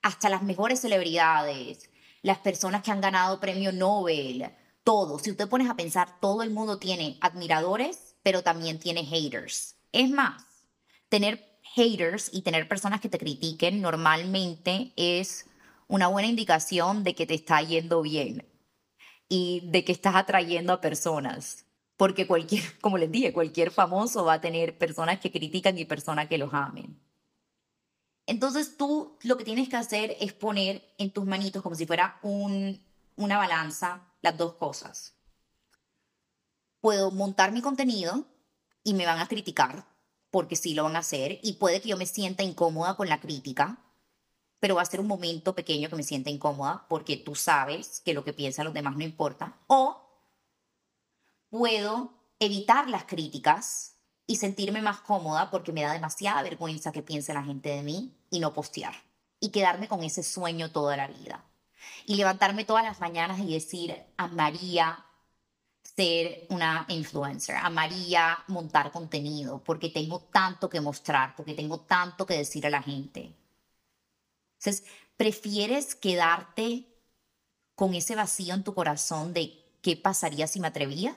hasta 0.00 0.28
las 0.28 0.42
mejores 0.42 0.80
celebridades, 0.80 1.90
las 2.22 2.38
personas 2.38 2.82
que 2.82 2.92
han 2.92 3.00
ganado 3.00 3.40
premio 3.40 3.72
Nobel, 3.72 4.50
todo. 4.84 5.18
Si 5.18 5.30
usted 5.30 5.48
pones 5.48 5.68
a 5.68 5.76
pensar, 5.76 6.20
todo 6.20 6.42
el 6.42 6.50
mundo 6.50 6.78
tiene 6.78 7.18
admiradores, 7.20 8.16
pero 8.22 8.42
también 8.42 8.78
tiene 8.78 9.04
haters. 9.04 9.76
Es 9.92 10.10
más, 10.10 10.44
tener 11.08 11.58
haters 11.74 12.30
y 12.32 12.42
tener 12.42 12.68
personas 12.68 13.00
que 13.00 13.08
te 13.08 13.18
critiquen 13.18 13.80
normalmente 13.80 14.92
es 14.96 15.46
una 15.88 16.08
buena 16.08 16.28
indicación 16.28 17.04
de 17.04 17.14
que 17.14 17.26
te 17.26 17.34
está 17.34 17.62
yendo 17.62 18.02
bien 18.02 18.46
y 19.28 19.62
de 19.64 19.84
que 19.84 19.92
estás 19.92 20.14
atrayendo 20.14 20.72
a 20.72 20.80
personas. 20.80 21.66
Porque 21.96 22.26
cualquier, 22.26 22.62
como 22.80 22.98
les 22.98 23.10
dije, 23.10 23.32
cualquier 23.32 23.70
famoso 23.70 24.24
va 24.24 24.34
a 24.34 24.40
tener 24.40 24.78
personas 24.78 25.20
que 25.20 25.30
critican 25.30 25.78
y 25.78 25.84
personas 25.84 26.28
que 26.28 26.38
los 26.38 26.52
amen. 26.52 26.98
Entonces 28.26 28.76
tú 28.76 29.18
lo 29.22 29.36
que 29.36 29.44
tienes 29.44 29.68
que 29.68 29.76
hacer 29.76 30.16
es 30.20 30.32
poner 30.32 30.82
en 30.98 31.10
tus 31.10 31.26
manitos 31.26 31.62
como 31.62 31.74
si 31.74 31.86
fuera 31.86 32.18
un, 32.22 32.80
una 33.16 33.38
balanza 33.38 34.09
las 34.22 34.36
dos 34.36 34.54
cosas. 34.54 35.14
Puedo 36.80 37.10
montar 37.10 37.52
mi 37.52 37.60
contenido 37.60 38.26
y 38.82 38.94
me 38.94 39.06
van 39.06 39.18
a 39.18 39.28
criticar, 39.28 39.86
porque 40.30 40.56
sí 40.56 40.74
lo 40.74 40.84
van 40.84 40.96
a 40.96 41.00
hacer, 41.00 41.38
y 41.42 41.54
puede 41.54 41.80
que 41.80 41.88
yo 41.88 41.96
me 41.96 42.06
sienta 42.06 42.42
incómoda 42.42 42.96
con 42.96 43.08
la 43.08 43.20
crítica, 43.20 43.78
pero 44.58 44.76
va 44.76 44.82
a 44.82 44.86
ser 44.86 45.00
un 45.00 45.06
momento 45.06 45.54
pequeño 45.54 45.88
que 45.88 45.96
me 45.96 46.02
sienta 46.02 46.30
incómoda, 46.30 46.86
porque 46.88 47.16
tú 47.16 47.34
sabes 47.34 48.00
que 48.04 48.14
lo 48.14 48.24
que 48.24 48.32
piensan 48.32 48.66
los 48.66 48.74
demás 48.74 48.96
no 48.96 49.04
importa. 49.04 49.58
O 49.66 50.00
puedo 51.48 52.12
evitar 52.38 52.88
las 52.88 53.04
críticas 53.04 53.96
y 54.26 54.36
sentirme 54.36 54.80
más 54.80 55.00
cómoda 55.00 55.50
porque 55.50 55.72
me 55.72 55.82
da 55.82 55.92
demasiada 55.92 56.42
vergüenza 56.42 56.92
que 56.92 57.02
piense 57.02 57.34
la 57.34 57.42
gente 57.42 57.70
de 57.70 57.82
mí 57.82 58.16
y 58.30 58.38
no 58.38 58.54
postear 58.54 58.94
y 59.40 59.50
quedarme 59.50 59.88
con 59.88 60.02
ese 60.04 60.22
sueño 60.22 60.70
toda 60.70 60.96
la 60.96 61.08
vida 61.08 61.49
y 62.06 62.16
levantarme 62.16 62.64
todas 62.64 62.84
las 62.84 63.00
mañanas 63.00 63.38
y 63.40 63.52
decir, 63.52 63.94
amaría 64.16 65.04
ser 65.82 66.46
una 66.50 66.86
influencer, 66.88 67.56
amaría 67.56 68.38
montar 68.48 68.90
contenido, 68.90 69.62
porque 69.62 69.90
tengo 69.90 70.20
tanto 70.32 70.68
que 70.68 70.80
mostrar, 70.80 71.34
porque 71.36 71.54
tengo 71.54 71.80
tanto 71.80 72.26
que 72.26 72.38
decir 72.38 72.66
a 72.66 72.70
la 72.70 72.82
gente. 72.82 73.34
Entonces, 74.58 74.84
¿prefieres 75.16 75.94
quedarte 75.94 76.86
con 77.74 77.94
ese 77.94 78.14
vacío 78.14 78.54
en 78.54 78.64
tu 78.64 78.74
corazón 78.74 79.32
de 79.32 79.62
qué 79.82 79.96
pasaría 79.96 80.46
si 80.46 80.60
me 80.60 80.68
atrevía? 80.68 81.16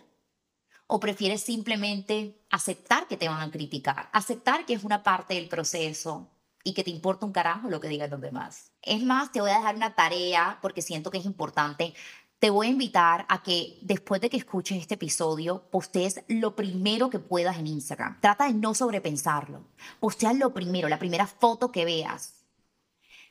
¿O 0.87 0.99
prefieres 0.99 1.43
simplemente 1.43 2.41
aceptar 2.49 3.07
que 3.07 3.17
te 3.17 3.29
van 3.29 3.41
a 3.41 3.51
criticar, 3.51 4.09
aceptar 4.11 4.65
que 4.65 4.73
es 4.73 4.83
una 4.83 5.03
parte 5.03 5.35
del 5.35 5.49
proceso 5.49 6.32
y 6.63 6.73
que 6.73 6.83
te 6.83 6.91
importa 6.91 7.25
un 7.25 7.33
carajo 7.33 7.69
lo 7.69 7.79
que 7.79 7.89
digan 7.89 8.09
los 8.09 8.21
demás. 8.21 8.71
Es 8.81 9.03
más, 9.03 9.31
te 9.31 9.41
voy 9.41 9.51
a 9.51 9.57
dejar 9.57 9.75
una 9.75 9.95
tarea 9.95 10.59
porque 10.61 10.81
siento 10.81 11.11
que 11.11 11.17
es 11.17 11.25
importante. 11.25 11.93
Te 12.39 12.49
voy 12.49 12.67
a 12.67 12.71
invitar 12.71 13.25
a 13.29 13.41
que 13.43 13.77
después 13.81 14.21
de 14.21 14.29
que 14.29 14.37
escuches 14.37 14.77
este 14.77 14.95
episodio, 14.95 15.63
postees 15.69 16.23
lo 16.27 16.55
primero 16.55 17.09
que 17.09 17.19
puedas 17.19 17.57
en 17.57 17.67
Instagram. 17.67 18.19
Trata 18.19 18.47
de 18.47 18.53
no 18.53 18.73
sobrepensarlo. 18.73 19.65
Postea 19.99 20.33
lo 20.33 20.53
primero, 20.53 20.89
la 20.89 20.99
primera 20.99 21.27
foto 21.27 21.71
que 21.71 21.85
veas. 21.85 22.45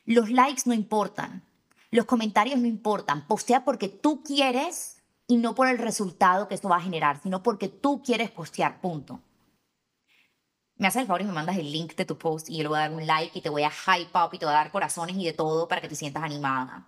Los 0.05 0.29
likes 0.29 0.63
no 0.65 0.73
importan. 0.73 1.43
Los 1.91 2.05
comentarios 2.05 2.59
no 2.59 2.67
importan. 2.67 3.27
Postea 3.27 3.65
porque 3.65 3.87
tú 3.87 4.23
quieres 4.23 4.97
y 5.27 5.37
no 5.37 5.55
por 5.55 5.67
el 5.67 5.77
resultado 5.77 6.47
que 6.47 6.55
esto 6.55 6.69
va 6.69 6.77
a 6.77 6.81
generar, 6.81 7.21
sino 7.21 7.43
porque 7.43 7.69
tú 7.69 8.01
quieres 8.03 8.31
postear, 8.31 8.81
punto 8.81 9.21
me 10.77 10.87
haces 10.87 11.01
el 11.01 11.07
favor 11.07 11.21
y 11.21 11.25
me 11.25 11.33
mandas 11.33 11.57
el 11.57 11.71
link 11.71 11.95
de 11.95 12.05
tu 12.05 12.17
post 12.17 12.49
y 12.49 12.57
yo 12.57 12.63
le 12.63 12.69
voy 12.69 12.77
a 12.77 12.81
dar 12.81 12.93
un 12.93 13.05
like 13.05 13.37
y 13.37 13.41
te 13.41 13.49
voy 13.49 13.63
a 13.63 13.71
hype 13.71 14.17
up 14.17 14.29
y 14.33 14.39
te 14.39 14.45
voy 14.45 14.53
a 14.53 14.57
dar 14.57 14.71
corazones 14.71 15.15
y 15.15 15.25
de 15.25 15.33
todo 15.33 15.67
para 15.67 15.81
que 15.81 15.87
te 15.87 15.95
sientas 15.95 16.23
animada. 16.23 16.87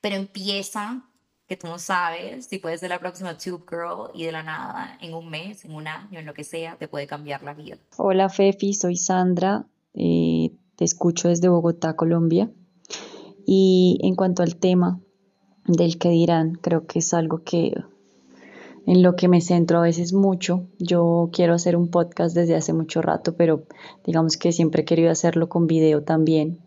Pero 0.00 0.16
empieza, 0.16 1.02
que 1.46 1.56
tú 1.56 1.66
no 1.66 1.78
sabes 1.78 2.46
si 2.46 2.58
puedes 2.58 2.80
ser 2.80 2.90
la 2.90 2.98
próxima 2.98 3.36
Tube 3.36 3.64
Girl 3.68 4.10
y 4.14 4.24
de 4.24 4.32
la 4.32 4.42
nada, 4.42 4.98
en 5.00 5.14
un 5.14 5.28
mes, 5.28 5.64
en 5.64 5.74
un 5.74 5.86
año, 5.86 6.18
en 6.18 6.26
lo 6.26 6.34
que 6.34 6.44
sea, 6.44 6.76
te 6.76 6.88
puede 6.88 7.06
cambiar 7.06 7.42
la 7.42 7.54
vida. 7.54 7.76
Hola 7.96 8.28
Fefi, 8.28 8.72
soy 8.74 8.96
Sandra, 8.96 9.66
eh, 9.94 10.52
te 10.76 10.84
escucho 10.84 11.28
desde 11.28 11.48
Bogotá, 11.48 11.96
Colombia. 11.96 12.50
Y 13.46 13.98
en 14.02 14.14
cuanto 14.14 14.42
al 14.42 14.56
tema 14.56 15.00
del 15.66 15.98
que 15.98 16.08
dirán, 16.08 16.54
creo 16.54 16.86
que 16.86 17.00
es 17.00 17.12
algo 17.12 17.42
que 17.42 17.74
en 18.86 19.02
lo 19.02 19.16
que 19.16 19.28
me 19.28 19.40
centro 19.40 19.78
a 19.78 19.82
veces 19.82 20.12
mucho. 20.12 20.64
Yo 20.78 21.30
quiero 21.32 21.54
hacer 21.54 21.76
un 21.76 21.88
podcast 21.88 22.34
desde 22.34 22.56
hace 22.56 22.72
mucho 22.72 23.02
rato, 23.02 23.34
pero 23.36 23.62
digamos 24.04 24.36
que 24.36 24.52
siempre 24.52 24.82
he 24.82 24.84
querido 24.84 25.10
hacerlo 25.10 25.48
con 25.48 25.66
video 25.66 26.02
también. 26.02 26.58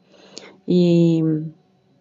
Y 0.66 1.24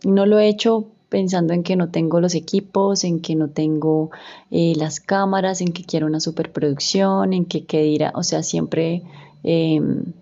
no 0.05 0.27
lo 0.27 0.39
he 0.39 0.49
hecho 0.49 0.89
pensando 1.09 1.53
en 1.53 1.63
que 1.63 1.77
no 1.77 1.91
tengo 1.91 2.21
los 2.21 2.35
equipos, 2.35 3.05
en 3.05 3.21
que 3.21 3.37
no 3.37 3.49
tengo 3.49 4.11
eh, 4.51 4.75
las 4.77 5.01
cámaras, 5.01 5.61
en 5.61 5.73
que 5.73 5.85
quiero 5.85 6.07
una 6.07 6.21
superproducción, 6.21 7.33
en 7.33 7.45
que 7.45 7.65
qué 7.65 7.83
dirá, 7.83 8.13
o 8.15 8.23
sea, 8.23 8.43
siempre 8.43 9.03
em, 9.45 10.13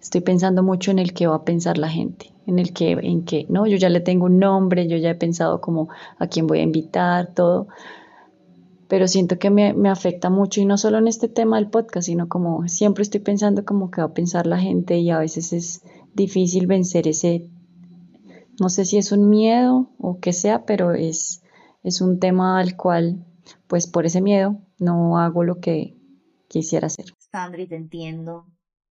estoy 0.00 0.20
pensando 0.20 0.62
mucho 0.62 0.90
en 0.90 0.98
el 0.98 1.14
que 1.14 1.26
va 1.26 1.36
a 1.36 1.44
pensar 1.44 1.78
la 1.78 1.88
gente, 1.88 2.32
en 2.46 2.58
el 2.58 2.72
que, 2.72 2.92
en 2.92 3.24
que, 3.24 3.46
no, 3.48 3.66
yo 3.66 3.76
ya 3.76 3.88
le 3.88 4.00
tengo 4.00 4.26
un 4.26 4.38
nombre, 4.38 4.86
yo 4.86 4.98
ya 4.98 5.10
he 5.10 5.14
pensado 5.14 5.60
como 5.60 5.88
a 6.18 6.26
quién 6.26 6.46
voy 6.46 6.58
a 6.58 6.62
invitar, 6.62 7.32
todo, 7.34 7.68
pero 8.88 9.08
siento 9.08 9.38
que 9.38 9.50
me, 9.50 9.72
me, 9.72 9.88
afecta 9.88 10.30
mucho 10.30 10.60
y 10.60 10.66
no 10.66 10.76
solo 10.76 10.98
en 10.98 11.08
este 11.08 11.28
tema 11.28 11.56
del 11.56 11.70
podcast, 11.70 12.06
sino 12.06 12.28
como 12.28 12.66
siempre 12.68 13.02
estoy 13.02 13.20
pensando 13.20 13.64
como 13.64 13.90
que 13.90 14.00
va 14.00 14.08
a 14.08 14.14
pensar 14.14 14.46
la 14.46 14.58
gente 14.58 14.98
y 14.98 15.10
a 15.10 15.18
veces 15.18 15.52
es 15.52 15.82
difícil 16.14 16.66
vencer 16.66 17.08
ese, 17.08 17.50
no 18.60 18.68
sé 18.68 18.84
si 18.84 18.98
es 18.98 19.12
un 19.12 19.28
miedo 19.28 19.90
o 19.98 20.20
qué 20.20 20.32
sea, 20.32 20.64
pero 20.64 20.92
es, 20.92 21.42
es 21.82 22.00
un 22.00 22.18
tema 22.18 22.60
al 22.60 22.76
cual 22.76 23.24
pues 23.66 23.86
por 23.86 24.06
ese 24.06 24.20
miedo 24.20 24.60
no 24.78 25.18
hago 25.18 25.44
lo 25.44 25.60
que 25.60 25.96
quisiera 26.48 26.86
hacer. 26.86 27.06
Sandri, 27.18 27.66
te 27.66 27.76
entiendo 27.76 28.46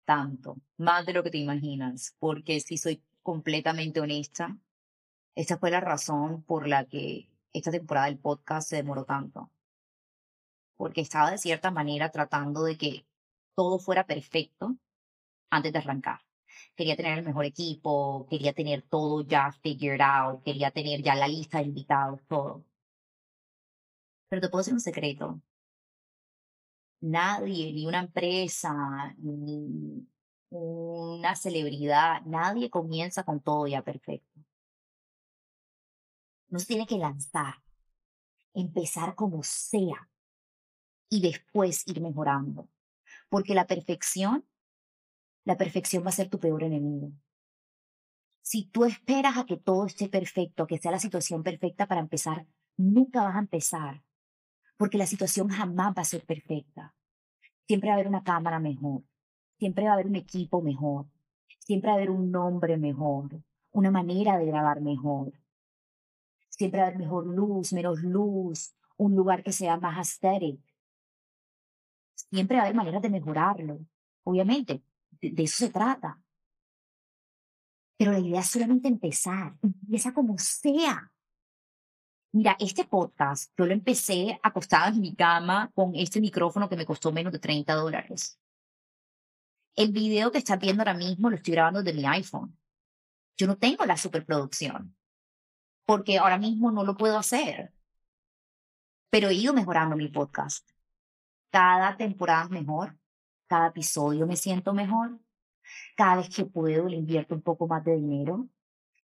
tanto, 0.04 0.56
más 0.76 1.04
de 1.04 1.12
lo 1.12 1.22
que 1.22 1.30
te 1.30 1.38
imaginas, 1.38 2.14
porque 2.18 2.60
si 2.60 2.76
soy 2.76 3.02
completamente 3.22 4.00
honesta, 4.00 4.56
esta 5.34 5.58
fue 5.58 5.70
la 5.70 5.80
razón 5.80 6.42
por 6.42 6.68
la 6.68 6.84
que 6.84 7.28
esta 7.52 7.70
temporada 7.70 8.06
del 8.06 8.18
podcast 8.18 8.68
se 8.68 8.76
demoró 8.76 9.04
tanto. 9.04 9.50
Porque 10.76 11.00
estaba 11.00 11.30
de 11.30 11.38
cierta 11.38 11.70
manera 11.70 12.10
tratando 12.10 12.64
de 12.64 12.76
que 12.76 13.06
todo 13.54 13.78
fuera 13.78 14.06
perfecto 14.06 14.76
antes 15.50 15.72
de 15.72 15.78
arrancar. 15.78 16.20
Quería 16.74 16.96
tener 16.96 17.18
el 17.18 17.24
mejor 17.24 17.44
equipo, 17.44 18.26
quería 18.30 18.52
tener 18.52 18.82
todo 18.82 19.22
ya 19.22 19.52
figured 19.52 20.00
out, 20.00 20.42
quería 20.42 20.70
tener 20.70 21.02
ya 21.02 21.14
la 21.14 21.28
lista 21.28 21.58
de 21.58 21.64
invitados, 21.64 22.20
todo. 22.28 22.64
Pero 24.28 24.40
te 24.42 24.48
puedo 24.48 24.60
decir 24.60 24.74
un 24.74 24.80
secreto. 24.80 25.40
Nadie, 27.00 27.72
ni 27.72 27.86
una 27.86 28.00
empresa, 28.00 29.14
ni 29.18 30.06
una 30.50 31.36
celebridad, 31.36 32.22
nadie 32.24 32.70
comienza 32.70 33.24
con 33.24 33.40
todo 33.40 33.66
ya 33.66 33.82
perfecto. 33.82 34.40
No 36.48 36.58
se 36.58 36.66
tiene 36.66 36.86
que 36.86 36.98
lanzar, 36.98 37.62
empezar 38.54 39.14
como 39.14 39.42
sea 39.42 40.08
y 41.08 41.20
después 41.20 41.86
ir 41.86 42.00
mejorando. 42.00 42.68
Porque 43.28 43.54
la 43.54 43.66
perfección, 43.66 44.44
la 45.44 45.56
perfección 45.56 46.04
va 46.04 46.08
a 46.08 46.12
ser 46.12 46.28
tu 46.28 46.38
peor 46.38 46.62
enemigo. 46.62 47.12
Si 48.42 48.64
tú 48.64 48.84
esperas 48.84 49.36
a 49.36 49.44
que 49.44 49.56
todo 49.56 49.86
esté 49.86 50.08
perfecto, 50.08 50.66
que 50.66 50.78
sea 50.78 50.92
la 50.92 51.00
situación 51.00 51.42
perfecta 51.42 51.86
para 51.86 52.00
empezar, 52.00 52.46
nunca 52.76 53.22
vas 53.22 53.36
a 53.36 53.40
empezar. 53.40 54.02
Porque 54.76 54.98
la 54.98 55.06
situación 55.06 55.48
jamás 55.48 55.94
va 55.96 56.02
a 56.02 56.04
ser 56.04 56.24
perfecta. 56.24 56.94
Siempre 57.66 57.88
va 57.88 57.94
a 57.94 57.96
haber 57.96 58.08
una 58.08 58.22
cámara 58.22 58.60
mejor. 58.60 59.02
Siempre 59.58 59.84
va 59.84 59.90
a 59.90 59.94
haber 59.94 60.06
un 60.06 60.16
equipo 60.16 60.62
mejor. 60.62 61.06
Siempre 61.58 61.88
va 61.88 61.94
a 61.94 61.96
haber 61.96 62.10
un 62.10 62.30
nombre 62.30 62.76
mejor. 62.76 63.42
Una 63.72 63.90
manera 63.90 64.38
de 64.38 64.46
grabar 64.46 64.80
mejor. 64.80 65.32
Siempre 66.50 66.80
va 66.80 66.86
a 66.86 66.88
haber 66.90 67.00
mejor 67.00 67.26
luz, 67.26 67.72
menos 67.72 68.00
luz. 68.02 68.74
Un 68.96 69.16
lugar 69.16 69.42
que 69.42 69.52
sea 69.52 69.76
más 69.76 69.98
aesthetic 69.98 70.60
siempre 72.30 72.56
va 72.56 72.62
a 72.62 72.66
haber 72.66 72.76
maneras 72.76 73.02
de 73.02 73.10
mejorarlo. 73.10 73.80
Obviamente, 74.24 74.82
de, 75.20 75.42
eso 75.42 75.66
se 75.66 75.70
trata. 75.70 76.20
Pero 77.96 78.12
la 78.12 78.18
idea 78.18 78.40
es 78.40 78.50
solamente 78.50 78.88
empezar. 78.88 79.56
Empieza 79.62 80.12
como 80.12 80.36
sea. 80.38 81.10
Mira, 82.32 82.56
este 82.60 82.84
podcast 82.84 83.52
yo 83.56 83.64
lo 83.66 83.72
empecé 83.72 84.38
acostada 84.42 84.88
en 84.88 85.00
mi 85.00 85.14
cama 85.14 85.70
con 85.74 85.94
este 85.94 86.20
micrófono 86.20 86.68
que 86.68 86.76
me 86.76 86.84
costó 86.84 87.12
menos 87.12 87.32
de 87.32 87.38
30 87.38 87.74
dólares. 87.74 88.38
El 89.74 89.92
video 89.92 90.30
que 90.30 90.38
estás 90.38 90.58
viendo 90.58 90.82
ahora 90.82 90.94
mismo 90.94 91.30
lo 91.30 91.36
estoy 91.36 91.52
grabando 91.52 91.82
de 91.82 91.94
mi 91.94 92.04
iPhone. 92.04 92.58
Yo 93.38 93.46
no 93.46 93.56
tengo 93.56 93.84
la 93.86 93.96
superproducción 93.96 94.94
porque 95.86 96.18
ahora 96.18 96.36
mismo 96.36 96.70
no 96.70 96.84
lo 96.84 96.96
puedo 96.96 97.16
hacer. 97.16 97.72
Pero 99.08 99.28
he 99.28 99.34
ido 99.34 99.54
mejorando 99.54 99.96
mi 99.96 100.08
podcast 100.08 100.68
cada 101.50 101.96
temporada 101.96 102.48
mejor, 102.48 102.98
cada 103.46 103.68
episodio 103.68 104.26
me 104.26 104.36
siento 104.36 104.72
mejor, 104.72 105.20
cada 105.96 106.16
vez 106.16 106.28
que 106.34 106.44
puedo 106.44 106.88
le 106.88 106.96
invierto 106.96 107.34
un 107.34 107.42
poco 107.42 107.66
más 107.66 107.84
de 107.84 107.96
dinero, 107.96 108.48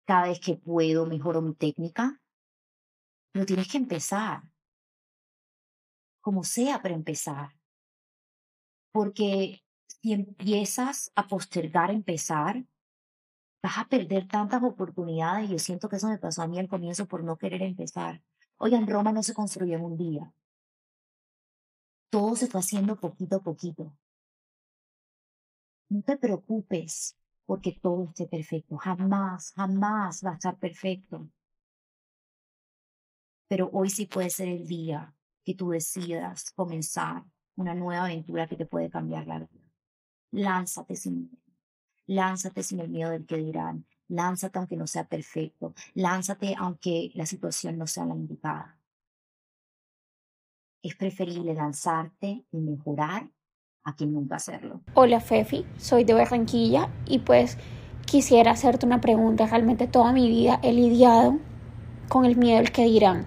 cada 0.06 0.28
vez 0.28 0.40
que 0.40 0.56
puedo 0.56 1.06
mejoro 1.06 1.42
mi 1.42 1.54
técnica, 1.54 2.20
pero 3.32 3.46
tienes 3.46 3.68
que 3.68 3.78
empezar, 3.78 4.44
como 6.22 6.44
sea, 6.44 6.82
para 6.82 6.94
empezar. 6.94 7.50
Porque 8.92 9.64
si 9.86 10.14
empiezas 10.14 11.12
a 11.16 11.28
postergar 11.28 11.92
empezar, 11.92 12.66
vas 13.62 13.78
a 13.78 13.88
perder 13.88 14.28
tantas 14.28 14.64
oportunidades. 14.64 15.50
Yo 15.50 15.60
siento 15.60 15.90
que 15.90 15.98
eso 15.98 16.08
me 16.08 16.18
pasó 16.18 16.42
a 16.42 16.48
mí 16.48 16.58
al 16.58 16.68
comienzo 16.68 17.06
por 17.08 17.24
no 17.24 17.38
querer 17.38 17.62
empezar. 17.62 18.22
Oigan, 18.58 18.88
Roma 18.88 19.12
no 19.12 19.22
se 19.24 19.34
construyó 19.34 19.76
en 19.76 19.84
un 19.84 19.98
día 19.98 20.34
todo 22.10 22.36
se 22.36 22.48
fue 22.48 22.62
haciendo 22.62 22.96
poquito 22.96 23.38
a 23.38 23.44
poquito. 23.44 23.94
No 25.90 26.02
te 26.02 26.18
preocupes 26.18 27.18
porque 27.46 27.78
todo 27.82 28.06
esté 28.06 28.28
perfecto. 28.28 28.78
Jamás, 28.78 29.54
jamás 29.54 30.24
va 30.26 30.32
a 30.32 30.34
estar 30.36 30.58
perfecto. 30.58 31.30
Pero 33.48 33.70
hoy 33.72 33.90
sí 33.90 34.06
puede 34.06 34.30
ser 34.30 34.50
el 34.50 34.68
día 34.68 35.14
que 35.44 35.56
tú 35.56 35.70
decidas 35.70 36.52
comenzar 36.52 37.24
una 37.56 37.74
nueva 37.74 38.06
aventura 38.06 38.48
que 38.48 38.58
te 38.58 38.66
puede 38.66 38.90
cambiar 38.90 39.26
la 39.28 39.40
vida. 39.40 39.72
Lánzate 40.32 40.96
sin 40.96 41.22
miedo. 41.22 41.38
Lánzate 42.08 42.64
sin 42.64 42.82
el 42.82 42.90
miedo 42.90 43.12
del 43.12 43.26
que 43.26 43.38
dirán. 43.38 43.86
Lánzate 44.10 44.60
aunque 44.60 44.76
no 44.76 44.88
sea 44.88 45.08
perfecto. 45.08 45.74
Lánzate 45.94 46.56
aunque 46.58 47.12
la 47.16 47.26
situación 47.26 47.78
no 47.78 47.88
sea 47.88 48.06
la 48.06 48.16
indicada 48.16 48.77
es 50.84 50.96
preferible 50.96 51.54
lanzarte 51.54 52.46
y 52.52 52.58
mejorar 52.58 53.30
a 53.84 53.96
que 53.96 54.06
nunca 54.06 54.36
hacerlo. 54.36 54.82
Hola 54.94 55.20
Fefi, 55.20 55.66
soy 55.78 56.04
de 56.04 56.14
Barranquilla 56.14 56.90
y 57.06 57.20
pues 57.20 57.58
quisiera 58.06 58.52
hacerte 58.52 58.86
una 58.86 59.02
pregunta. 59.02 59.48
Realmente 59.48 59.88
toda 59.88 60.12
mi 60.12 60.28
vida 60.30 60.60
he 60.62 60.74
lidiado 60.74 61.38
con 62.10 62.26
el 62.26 62.36
miedo 62.36 62.58
del 62.58 62.72
que 62.72 62.86
dirán. 62.86 63.26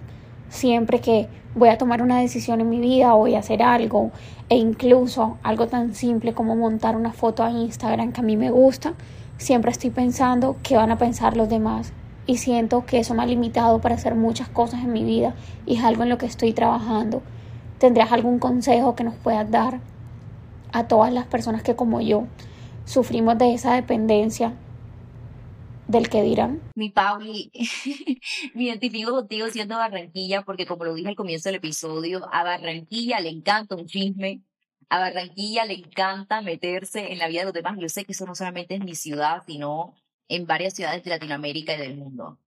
Siempre 0.49 1.01
que 1.01 1.29
voy 1.55 1.69
a 1.69 1.77
tomar 1.77 2.01
una 2.01 2.19
decisión 2.19 2.61
en 2.61 2.69
mi 2.69 2.79
vida 2.79 3.13
voy 3.13 3.35
a 3.35 3.39
hacer 3.39 3.61
algo 3.61 4.11
e 4.49 4.55
incluso 4.57 5.37
algo 5.43 5.67
tan 5.67 5.93
simple 5.95 6.33
como 6.33 6.55
montar 6.55 6.95
una 6.95 7.11
foto 7.11 7.43
a 7.43 7.51
Instagram 7.51 8.11
que 8.11 8.21
a 8.21 8.23
mí 8.23 8.37
me 8.37 8.51
gusta, 8.51 8.93
siempre 9.37 9.71
estoy 9.71 9.89
pensando 9.89 10.57
qué 10.63 10.77
van 10.77 10.91
a 10.91 10.97
pensar 10.97 11.35
los 11.35 11.49
demás 11.49 11.93
y 12.25 12.37
siento 12.37 12.85
que 12.85 12.99
eso 12.99 13.13
me 13.13 13.23
ha 13.23 13.25
limitado 13.25 13.79
para 13.79 13.95
hacer 13.95 14.15
muchas 14.15 14.47
cosas 14.47 14.83
en 14.83 14.93
mi 14.93 15.03
vida 15.03 15.33
y 15.65 15.77
es 15.77 15.83
algo 15.83 16.03
en 16.03 16.09
lo 16.09 16.17
que 16.17 16.25
estoy 16.25 16.53
trabajando. 16.53 17.21
¿Tendrás 17.81 18.11
algún 18.11 18.37
consejo 18.37 18.95
que 18.95 19.03
nos 19.03 19.15
puedas 19.15 19.49
dar 19.49 19.79
a 20.71 20.87
todas 20.87 21.11
las 21.11 21.25
personas 21.25 21.63
que 21.63 21.75
como 21.75 21.99
yo 21.99 22.27
sufrimos 22.85 23.39
de 23.39 23.55
esa 23.55 23.73
dependencia 23.73 24.53
del 25.87 26.07
que 26.07 26.21
dirán? 26.21 26.61
Mi 26.75 26.91
Pauli, 26.91 27.51
me 28.53 28.65
identifico 28.65 29.09
contigo 29.09 29.49
siendo 29.49 29.77
Barranquilla 29.77 30.43
porque 30.43 30.67
como 30.67 30.85
lo 30.85 30.93
dije 30.93 31.09
al 31.09 31.15
comienzo 31.15 31.49
del 31.49 31.55
episodio, 31.55 32.29
a 32.31 32.43
Barranquilla 32.43 33.19
le 33.19 33.29
encanta 33.29 33.73
un 33.73 33.87
chisme, 33.87 34.43
a 34.87 34.99
Barranquilla 34.99 35.65
le 35.65 35.73
encanta 35.73 36.41
meterse 36.41 37.11
en 37.11 37.17
la 37.17 37.29
vida 37.29 37.39
de 37.39 37.45
los 37.45 37.53
demás. 37.53 37.79
Yo 37.79 37.89
sé 37.89 38.05
que 38.05 38.11
eso 38.11 38.27
no 38.27 38.35
solamente 38.35 38.75
es 38.75 38.83
mi 38.83 38.93
ciudad, 38.93 39.41
sino 39.47 39.95
en 40.27 40.45
varias 40.45 40.75
ciudades 40.75 41.03
de 41.03 41.09
Latinoamérica 41.09 41.73
y 41.73 41.79
del 41.79 41.97
mundo. 41.97 42.37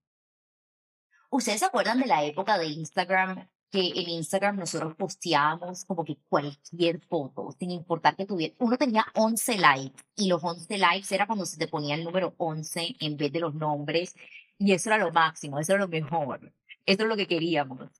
¿Ustedes 1.29 1.59
se 1.59 1.67
acuerdan 1.67 1.99
de 1.99 2.07
la 2.07 2.25
época 2.25 2.57
de 2.57 2.69
Instagram 2.69 3.49
que 3.75 3.89
en 3.89 4.09
Instagram 4.09 4.57
nosotros 4.57 4.95
posteábamos 4.95 5.85
como 5.85 6.05
que 6.05 6.17
cualquier 6.29 7.01
foto, 7.01 7.51
sin 7.59 7.73
importar 7.73 8.15
que 8.15 8.25
tuviera. 8.25 8.55
Uno 8.61 8.79
tenía 8.79 9.05
11 9.15 9.59
likes 9.59 10.01
y 10.15 10.29
los 10.29 10.45
11 10.45 10.79
likes 10.79 11.13
era 11.13 11.27
cuando 11.27 11.45
se 11.45 11.57
te 11.57 11.67
ponía 11.67 11.97
el 11.97 12.05
número 12.05 12.35
11 12.37 12.95
en 13.01 13.17
vez 13.17 13.33
de 13.33 13.41
los 13.41 13.53
nombres 13.53 14.15
y 14.59 14.73
eso 14.75 14.91
era 14.91 14.99
lo 14.99 15.11
máximo, 15.11 15.59
eso 15.59 15.73
era 15.73 15.83
lo 15.83 15.89
mejor. 15.89 16.53
Eso 16.87 17.03
es 17.03 17.09
lo 17.09 17.17
que 17.17 17.27
queríamos. 17.27 17.91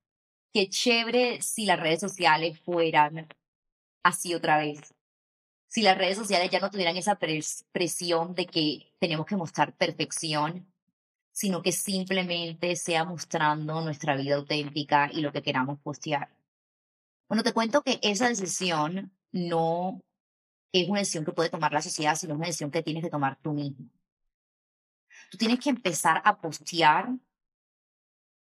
Qué 0.53 0.69
chévere 0.69 1.43
si 1.43 1.67
las 1.67 1.81
redes 1.81 1.99
sociales 1.99 2.61
fueran 2.61 3.27
así 4.05 4.33
otra 4.33 4.59
vez. 4.59 4.95
Si 5.67 5.83
las 5.83 5.99
redes 5.99 6.17
sociales 6.17 6.51
ya 6.53 6.61
no 6.61 6.71
tuvieran 6.71 6.97
esa 6.97 7.19
presión 7.19 8.37
de 8.37 8.47
que 8.47 8.93
tenemos 9.01 9.27
que 9.27 9.37
mostrar 9.37 9.75
perfección, 9.77 10.73
sino 11.35 11.63
que 11.63 11.73
simplemente 11.73 12.77
sea 12.77 13.05
mostrando 13.05 13.81
nuestra 13.81 14.17
vida 14.17 14.37
auténtica 14.37 15.11
y 15.13 15.21
lo 15.21 15.33
que 15.33 15.43
queramos 15.43 15.81
postear. 15.81 16.31
Bueno, 17.29 17.43
te 17.43 17.53
cuento 17.53 17.83
que 17.83 17.99
esa 18.03 18.29
decisión 18.29 19.13
no 19.33 20.01
es 20.73 20.89
una 20.89 21.01
decisión 21.01 21.25
que 21.25 21.33
puede 21.33 21.51
tomar 21.51 21.73
la 21.73 21.83
sociedad, 21.83 22.15
sino 22.15 22.37
una 22.37 22.47
decisión 22.47 22.71
que 22.71 22.85
tienes 22.85 23.03
que 23.03 23.11
tomar 23.11 23.37
tú 23.43 23.53
mismo. 23.53 23.91
Tú 25.29 25.37
tienes 25.37 25.59
que 25.59 25.71
empezar 25.71 26.23
a 26.25 26.41
postear 26.41 27.09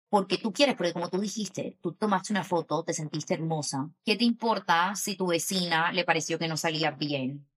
porque 0.09 0.39
tú 0.39 0.53
quieres, 0.53 0.77
porque 0.77 0.93
como 0.93 1.11
tú 1.11 1.19
dijiste, 1.19 1.79
tú 1.83 1.93
tomaste 1.93 2.33
una 2.33 2.45
foto, 2.45 2.85
te 2.85 2.95
sentiste 2.95 3.35
hermosa. 3.35 3.91
¿Qué 4.05 4.15
te 4.17 4.25
importa 4.25 4.95
si 4.95 5.17
tu 5.17 5.27
vecina 5.27 5.91
le 5.91 6.05
pareció 6.05 6.39
que 6.39 6.47
no 6.47 6.57
salía 6.57 6.93
bien? 6.93 7.49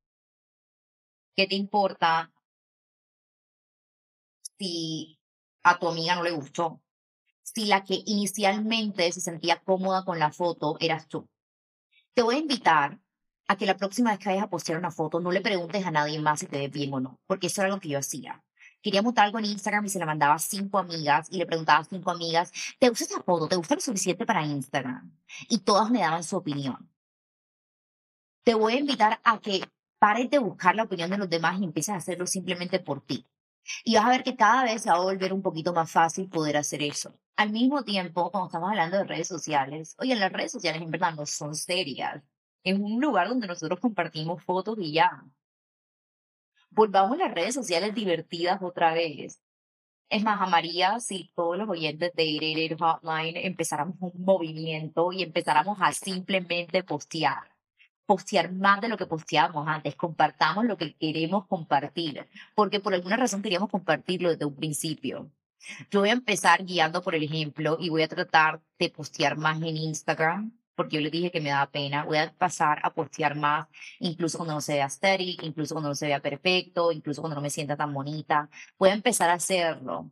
¿Qué 1.35 1.45
te 1.45 1.55
importa 1.55 2.33
si 4.57 5.18
a 5.63 5.79
tu 5.79 5.87
amiga 5.87 6.15
no 6.15 6.23
le 6.23 6.31
gustó. 6.31 6.81
Si 7.43 7.65
la 7.65 7.83
que 7.83 8.01
inicialmente 8.05 9.11
se 9.11 9.21
sentía 9.21 9.61
cómoda 9.63 10.05
con 10.05 10.19
la 10.19 10.31
foto 10.31 10.77
eras 10.79 11.07
tú. 11.07 11.27
Te 12.13 12.21
voy 12.21 12.35
a 12.35 12.39
invitar 12.39 12.99
a 13.47 13.57
que 13.57 13.65
la 13.65 13.77
próxima 13.77 14.11
vez 14.11 14.19
que 14.19 14.29
vayas 14.29 14.43
a 14.43 14.49
postear 14.49 14.77
una 14.77 14.91
foto 14.91 15.19
no 15.19 15.31
le 15.31 15.41
preguntes 15.41 15.85
a 15.85 15.91
nadie 15.91 16.19
más 16.19 16.39
si 16.39 16.45
te 16.45 16.59
ves 16.59 16.71
bien 16.71 16.93
o 16.93 16.99
no, 16.99 17.19
porque 17.25 17.47
eso 17.47 17.61
era 17.61 17.69
lo 17.69 17.79
que 17.79 17.89
yo 17.89 17.97
hacía. 17.97 18.43
quería 18.81 19.01
montar 19.01 19.25
algo 19.25 19.39
en 19.39 19.45
Instagram 19.45 19.85
y 19.85 19.89
se 19.89 19.99
la 19.99 20.05
mandaba 20.05 20.35
a 20.35 20.39
cinco 20.39 20.77
amigas 20.77 21.27
y 21.31 21.37
le 21.37 21.45
preguntaba 21.45 21.79
a 21.79 21.83
cinco 21.83 22.11
amigas, 22.11 22.51
¿te 22.79 22.89
gusta 22.89 23.05
esta 23.05 23.23
foto? 23.23 23.47
¿Te 23.47 23.55
gusta 23.55 23.75
lo 23.75 23.81
suficiente 23.81 24.25
para 24.25 24.45
Instagram? 24.45 25.11
Y 25.49 25.59
todas 25.59 25.89
me 25.89 25.99
daban 25.99 26.23
su 26.23 26.37
opinión. 26.37 26.89
Te 28.43 28.53
voy 28.53 28.73
a 28.73 28.79
invitar 28.79 29.19
a 29.23 29.39
que 29.39 29.63
pares 29.97 30.29
de 30.29 30.39
buscar 30.39 30.75
la 30.75 30.83
opinión 30.83 31.09
de 31.09 31.17
los 31.17 31.29
demás 31.29 31.59
y 31.59 31.65
empieces 31.65 31.93
a 31.93 31.97
hacerlo 31.97 32.27
simplemente 32.27 32.79
por 32.79 33.01
ti. 33.01 33.25
Y 33.83 33.95
vas 33.95 34.05
a 34.05 34.09
ver 34.09 34.23
que 34.23 34.35
cada 34.35 34.63
vez 34.63 34.81
se 34.83 34.89
va 34.89 34.97
a 34.97 35.01
volver 35.01 35.33
un 35.33 35.41
poquito 35.41 35.73
más 35.73 35.91
fácil 35.91 36.29
poder 36.29 36.57
hacer 36.57 36.83
eso. 36.83 37.13
Al 37.35 37.51
mismo 37.51 37.83
tiempo, 37.83 38.31
cuando 38.31 38.47
estamos 38.47 38.69
hablando 38.69 38.97
de 38.97 39.03
redes 39.05 39.27
sociales, 39.27 39.95
oye, 39.99 40.15
las 40.15 40.31
redes 40.31 40.51
sociales 40.51 40.81
en 40.81 40.91
verdad 40.91 41.13
no 41.15 41.25
son 41.25 41.55
serias. 41.55 42.23
Es 42.63 42.77
un 42.77 42.99
lugar 43.01 43.29
donde 43.29 43.47
nosotros 43.47 43.79
compartimos 43.79 44.43
fotos 44.43 44.77
y 44.79 44.93
ya 44.93 45.23
volvamos 46.71 47.17
las 47.17 47.33
redes 47.33 47.55
sociales 47.55 47.93
divertidas 47.95 48.61
otra 48.61 48.93
vez. 48.93 49.41
Es 50.09 50.23
más, 50.23 50.41
amaría 50.41 50.99
si 50.99 51.31
todos 51.35 51.57
los 51.57 51.69
oyentes 51.69 52.11
de 52.15 52.23
88 52.23 52.77
Hotline 52.79 53.37
empezáramos 53.37 53.95
un 53.99 54.23
movimiento 54.23 55.11
y 55.11 55.23
empezáramos 55.23 55.77
a 55.81 55.91
simplemente 55.93 56.83
postear. 56.83 57.58
Postear 58.09 58.51
más 58.51 58.81
de 58.81 58.87
lo 58.87 58.97
que 58.97 59.05
posteábamos 59.05 59.67
antes. 59.67 59.95
Compartamos 59.95 60.65
lo 60.65 60.77
que 60.77 60.95
queremos 60.95 61.45
compartir. 61.45 62.27
Porque 62.55 62.79
por 62.79 62.95
alguna 62.95 63.17
razón 63.17 63.43
queríamos 63.43 63.69
compartirlo 63.69 64.29
desde 64.31 64.45
un 64.45 64.55
principio. 64.55 65.29
Yo 65.91 65.99
voy 65.99 66.09
a 66.09 66.13
empezar 66.13 66.65
guiando 66.65 67.03
por 67.03 67.13
el 67.13 67.21
ejemplo 67.21 67.77
y 67.79 67.89
voy 67.89 68.01
a 68.01 68.07
tratar 68.07 68.61
de 68.79 68.89
postear 68.89 69.37
más 69.37 69.57
en 69.61 69.77
Instagram 69.77 70.51
porque 70.75 70.95
yo 70.95 71.01
le 71.01 71.11
dije 71.11 71.29
que 71.29 71.41
me 71.41 71.49
daba 71.49 71.69
pena, 71.69 72.05
voy 72.05 72.17
a 72.17 72.33
pasar 72.33 72.79
a 72.83 72.93
postear 72.93 73.35
más, 73.35 73.67
incluso 73.99 74.37
cuando 74.37 74.53
no 74.53 74.61
se 74.61 74.75
vea 74.75 74.85
estéril, 74.85 75.37
incluso 75.41 75.75
cuando 75.75 75.89
no 75.89 75.95
se 75.95 76.07
vea 76.07 76.21
perfecto, 76.21 76.93
incluso 76.93 77.21
cuando 77.21 77.35
no 77.35 77.41
me 77.41 77.49
sienta 77.49 77.75
tan 77.75 77.93
bonita, 77.93 78.49
voy 78.77 78.89
a 78.89 78.93
empezar 78.93 79.29
a 79.29 79.33
hacerlo, 79.33 80.09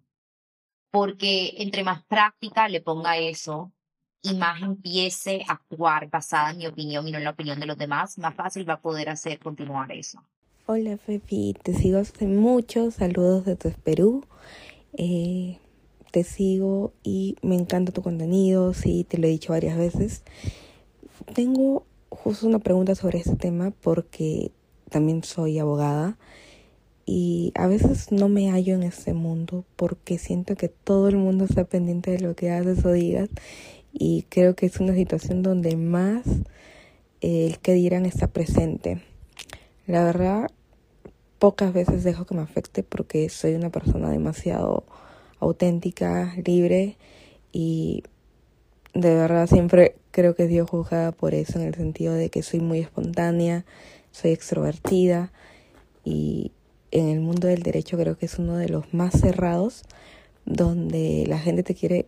porque 0.92 1.54
entre 1.60 1.86
más 1.86 2.04
práctica 2.04 2.68
le 2.68 2.82
ponga 2.82 3.18
eso 3.18 3.72
y 4.30 4.36
más 4.36 4.62
empiece 4.62 5.44
a 5.48 5.54
actuar 5.54 6.10
basada 6.10 6.52
en 6.52 6.58
mi 6.58 6.68
opinión 6.68 7.08
y 7.08 7.12
no 7.12 7.18
en 7.18 7.24
la 7.24 7.32
opinión 7.32 7.60
de 7.60 7.66
los 7.66 7.78
demás, 7.78 8.18
más 8.18 8.36
fácil 8.36 8.68
va 8.68 8.74
a 8.74 8.82
poder 8.82 9.10
hacer 9.10 9.40
continuar 9.40 9.92
eso. 9.92 10.22
Hola 10.66 10.98
Fefi, 10.98 11.56
te 11.64 11.74
sigo 11.74 12.00
hace 12.00 12.28
mucho, 12.28 12.92
saludos 12.92 13.46
desde 13.46 13.72
Perú. 13.72 14.26
Eh, 14.98 15.60
te 16.12 16.24
sigo 16.24 16.94
y 17.04 17.36
me 17.42 17.56
encanta 17.56 17.92
tu 17.92 18.02
contenido, 18.02 18.74
sí, 18.74 19.06
te 19.08 19.18
lo 19.18 19.28
he 19.28 19.30
dicho 19.30 19.54
varias 19.54 19.78
veces. 19.78 20.24
Tengo 21.34 21.86
justo 22.10 22.48
una 22.48 22.60
pregunta 22.60 22.96
sobre 22.96 23.20
este 23.20 23.36
tema 23.36 23.72
porque 23.82 24.52
también 24.90 25.24
soy 25.24 25.60
abogada 25.60 26.18
y 27.06 27.54
a 27.56 27.68
veces 27.68 28.12
no 28.12 28.28
me 28.28 28.50
hallo 28.52 28.76
en 28.76 28.84
este 28.84 29.14
mundo 29.14 29.64
porque 29.78 30.18
siento 30.18 30.56
que 30.56 30.68
todo 30.68 31.08
el 31.08 31.16
mundo 31.16 31.46
está 31.46 31.64
pendiente 31.64 32.12
de 32.12 32.20
lo 32.20 32.36
que 32.36 32.52
haces 32.52 32.84
o 32.84 32.92
digas 32.92 33.30
y 33.92 34.24
creo 34.30 34.56
que 34.56 34.66
es 34.66 34.80
una 34.80 34.94
situación 34.94 35.44
donde 35.44 35.76
más 35.76 36.26
el 37.22 37.60
que 37.60 37.74
dirán 37.74 38.06
está 38.06 38.28
presente. 38.28 39.02
La 39.86 40.04
verdad, 40.04 40.50
pocas 41.40 41.74
veces 41.74 42.04
dejo 42.04 42.26
que 42.26 42.36
me 42.36 42.42
afecte 42.42 42.84
porque 42.84 43.30
soy 43.30 43.56
una 43.56 43.70
persona 43.70 44.12
demasiado 44.12 44.86
auténtica, 45.40 46.34
libre 46.46 46.98
y 47.52 48.04
de 48.94 49.16
verdad 49.16 49.48
siempre 49.48 49.96
creo 50.12 50.36
que 50.36 50.48
Dios 50.48 50.70
juzgada 50.70 51.12
por 51.12 51.34
eso 51.34 51.60
en 51.60 51.68
el 51.68 51.76
sentido 51.76 52.14
de 52.14 52.30
que 52.30 52.42
soy 52.42 52.60
muy 52.60 52.80
espontánea, 52.80 53.66
soy 54.12 54.32
extrovertida 54.32 55.32
y 56.04 56.52
en 56.92 57.10
el 57.10 57.20
mundo 57.20 57.48
del 57.48 57.64
derecho 57.64 57.98
creo 57.98 58.18
que 58.18 58.26
es 58.26 58.40
uno 58.40 58.58
de 58.58 58.70
los 58.70 58.94
más 58.94 59.20
cerrados 59.20 59.84
donde 60.46 61.26
la 61.28 61.38
gente 61.38 61.64
te 61.64 61.76
quiere 61.76 62.08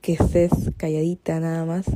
que 0.00 0.12
estés 0.12 0.50
calladita 0.76 1.40
nada 1.40 1.64
más 1.64 1.86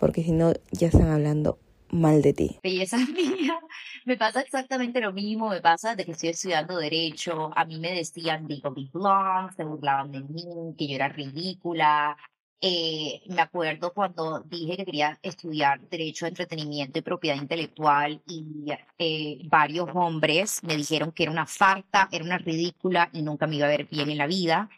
porque 0.00 0.24
si 0.24 0.32
no 0.32 0.54
ya 0.72 0.88
están 0.88 1.10
hablando 1.10 1.58
mal 1.90 2.22
de 2.22 2.32
ti. 2.32 2.58
Belleza 2.62 2.96
mía, 3.14 3.60
me 4.04 4.16
pasa 4.16 4.40
exactamente 4.40 5.00
lo 5.00 5.12
mismo, 5.12 5.50
me 5.50 5.60
pasa 5.60 5.94
de 5.94 6.04
que 6.04 6.12
estoy 6.12 6.30
estudiando 6.30 6.78
Derecho, 6.78 7.50
a 7.54 7.64
mí 7.64 7.78
me 7.78 7.92
decían 7.92 8.46
digo 8.46 8.70
Big 8.70 8.90
Long, 8.94 9.52
se 9.54 9.64
burlaban 9.64 10.10
de 10.10 10.20
mí, 10.20 10.74
que 10.76 10.88
yo 10.88 10.94
era 10.94 11.08
ridícula. 11.08 12.16
Eh, 12.62 13.22
me 13.28 13.40
acuerdo 13.40 13.94
cuando 13.94 14.40
dije 14.40 14.76
que 14.76 14.84
quería 14.84 15.18
estudiar 15.22 15.80
Derecho 15.88 16.26
de 16.26 16.30
Entretenimiento 16.30 16.98
y 16.98 17.02
Propiedad 17.02 17.36
Intelectual 17.36 18.22
y 18.26 18.66
eh, 18.98 19.38
varios 19.44 19.88
hombres 19.94 20.62
me 20.62 20.76
dijeron 20.76 21.10
que 21.12 21.22
era 21.22 21.32
una 21.32 21.46
falta, 21.46 22.08
era 22.12 22.22
una 22.22 22.36
ridícula 22.36 23.08
y 23.14 23.22
nunca 23.22 23.46
me 23.46 23.56
iba 23.56 23.66
a 23.66 23.70
ver 23.70 23.86
bien 23.86 24.10
en 24.10 24.18
la 24.18 24.26
vida. 24.26 24.68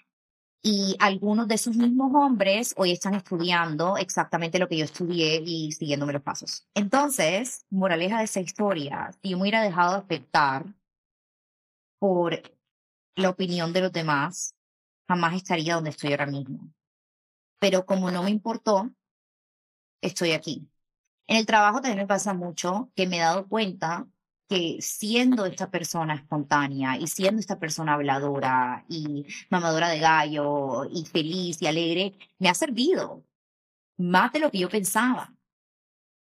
Y 0.65 0.97
algunos 1.01 1.49
de 1.49 1.57
esos 1.57 1.77
mismos 1.77 2.13
hombres 2.15 2.73
hoy 2.77 2.93
están 2.93 3.15
estudiando 3.15 3.97
exactamente 3.97 4.61
lo 4.61 4.69
que 4.69 4.79
yo 4.79 4.85
estudié 4.85 5.43
y 5.45 5.73
siguiéndome 5.73 6.13
los 6.13 6.23
pasos. 6.23 6.69
Entonces, 6.75 7.67
moraleja 7.69 8.19
de 8.19 8.25
esa 8.25 8.41
historia, 8.41 9.11
si 9.21 9.31
yo 9.31 9.37
me 9.37 9.43
hubiera 9.43 9.63
dejado 9.63 9.97
afectar 9.97 10.65
por 11.99 12.41
la 13.17 13.31
opinión 13.31 13.73
de 13.73 13.81
los 13.81 13.93
demás, 13.93 14.55
jamás 15.09 15.35
estaría 15.35 15.75
donde 15.75 15.91
estoy 15.91 16.13
ahora 16.13 16.27
mismo. 16.27 16.73
Pero 17.59 17.85
como 17.85 18.13
no 18.13 18.23
me 18.23 18.31
importó, 18.31 18.89
estoy 20.01 20.31
aquí. 20.31 20.69
En 21.27 21.39
el 21.39 21.47
trabajo 21.47 21.81
también 21.81 21.99
me 21.99 22.07
pasa 22.07 22.35
mucho 22.35 22.91
que 22.95 23.07
me 23.09 23.17
he 23.17 23.21
dado 23.21 23.49
cuenta 23.49 24.07
que 24.49 24.79
siendo 24.81 25.47
esta 25.47 25.71
persona 25.71 26.15
espontánea 26.15 26.99
y 26.99 27.07
siendo 27.07 27.41
esta 27.41 27.59
persona 27.59 27.95
habladora 27.95 28.85
y 28.89 29.27
mamadora 29.51 29.89
de 29.89 29.99
gallo 29.99 30.85
y 30.91 31.05
feliz 31.07 31.61
y 31.63 31.67
alegre, 31.67 32.15
me 32.39 32.49
ha 32.49 32.55
servido 32.55 33.25
más 33.97 34.33
de 34.33 34.41
lo 34.41 34.51
que 34.51 34.59
yo 34.59 34.69
pensaba. 34.69 35.35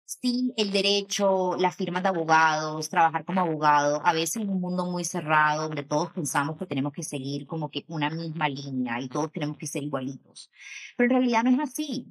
Sí, 0.05 0.51
el 0.57 0.71
derecho, 0.71 1.55
las 1.57 1.75
firmas 1.75 2.01
de 2.01 2.09
abogados, 2.09 2.89
trabajar 2.89 3.23
como 3.25 3.41
abogado, 3.41 4.01
a 4.03 4.11
veces 4.11 4.37
en 4.37 4.49
un 4.49 4.59
mundo 4.59 4.85
muy 4.87 5.05
cerrado 5.05 5.67
donde 5.67 5.83
todos 5.83 6.11
pensamos 6.11 6.57
que 6.57 6.65
tenemos 6.65 6.93
que 6.93 7.03
seguir 7.03 7.45
como 7.45 7.69
que 7.69 7.85
una 7.87 8.09
misma 8.09 8.49
línea 8.49 8.99
y 8.99 9.07
todos 9.07 9.31
tenemos 9.31 9.55
que 9.57 9.67
ser 9.67 9.83
igualitos. 9.83 10.49
Pero 10.97 11.11
en 11.11 11.19
realidad 11.19 11.43
no 11.43 11.51
es 11.51 11.59
así. 11.59 12.07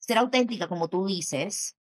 Ser 0.00 0.18
auténtica, 0.18 0.66
como 0.66 0.88
tú 0.88 1.06
dices, 1.06 1.75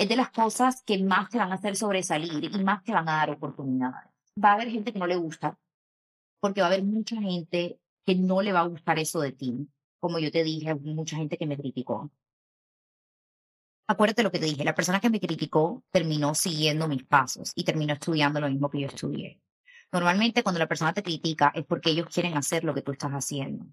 es 0.00 0.08
de 0.08 0.16
las 0.16 0.30
cosas 0.30 0.82
que 0.82 0.96
más 1.04 1.28
te 1.28 1.36
van 1.36 1.52
a 1.52 1.56
hacer 1.56 1.76
sobresalir 1.76 2.44
y 2.44 2.64
más 2.64 2.82
te 2.82 2.92
van 2.92 3.06
a 3.06 3.16
dar 3.16 3.30
oportunidades. 3.32 4.10
Va 4.42 4.52
a 4.52 4.54
haber 4.54 4.70
gente 4.70 4.94
que 4.94 4.98
no 4.98 5.06
le 5.06 5.16
gusta, 5.16 5.58
porque 6.40 6.62
va 6.62 6.68
a 6.68 6.70
haber 6.70 6.82
mucha 6.84 7.20
gente 7.20 7.78
que 8.06 8.14
no 8.14 8.40
le 8.40 8.54
va 8.54 8.60
a 8.60 8.66
gustar 8.66 8.98
eso 8.98 9.20
de 9.20 9.32
ti. 9.32 9.68
Como 9.98 10.18
yo 10.18 10.30
te 10.30 10.42
dije, 10.42 10.74
mucha 10.74 11.16
gente 11.16 11.36
que 11.36 11.46
me 11.46 11.58
criticó. 11.58 12.10
Acuérdate 13.88 14.22
lo 14.22 14.32
que 14.32 14.38
te 14.38 14.46
dije, 14.46 14.64
la 14.64 14.74
persona 14.74 15.00
que 15.00 15.10
me 15.10 15.20
criticó 15.20 15.84
terminó 15.90 16.34
siguiendo 16.34 16.88
mis 16.88 17.04
pasos 17.04 17.52
y 17.54 17.64
terminó 17.64 17.92
estudiando 17.92 18.40
lo 18.40 18.48
mismo 18.48 18.70
que 18.70 18.80
yo 18.80 18.86
estudié. 18.86 19.38
Normalmente 19.92 20.42
cuando 20.42 20.60
la 20.60 20.68
persona 20.68 20.94
te 20.94 21.02
critica 21.02 21.52
es 21.54 21.66
porque 21.66 21.90
ellos 21.90 22.06
quieren 22.08 22.38
hacer 22.38 22.64
lo 22.64 22.72
que 22.72 22.80
tú 22.80 22.92
estás 22.92 23.12
haciendo 23.12 23.66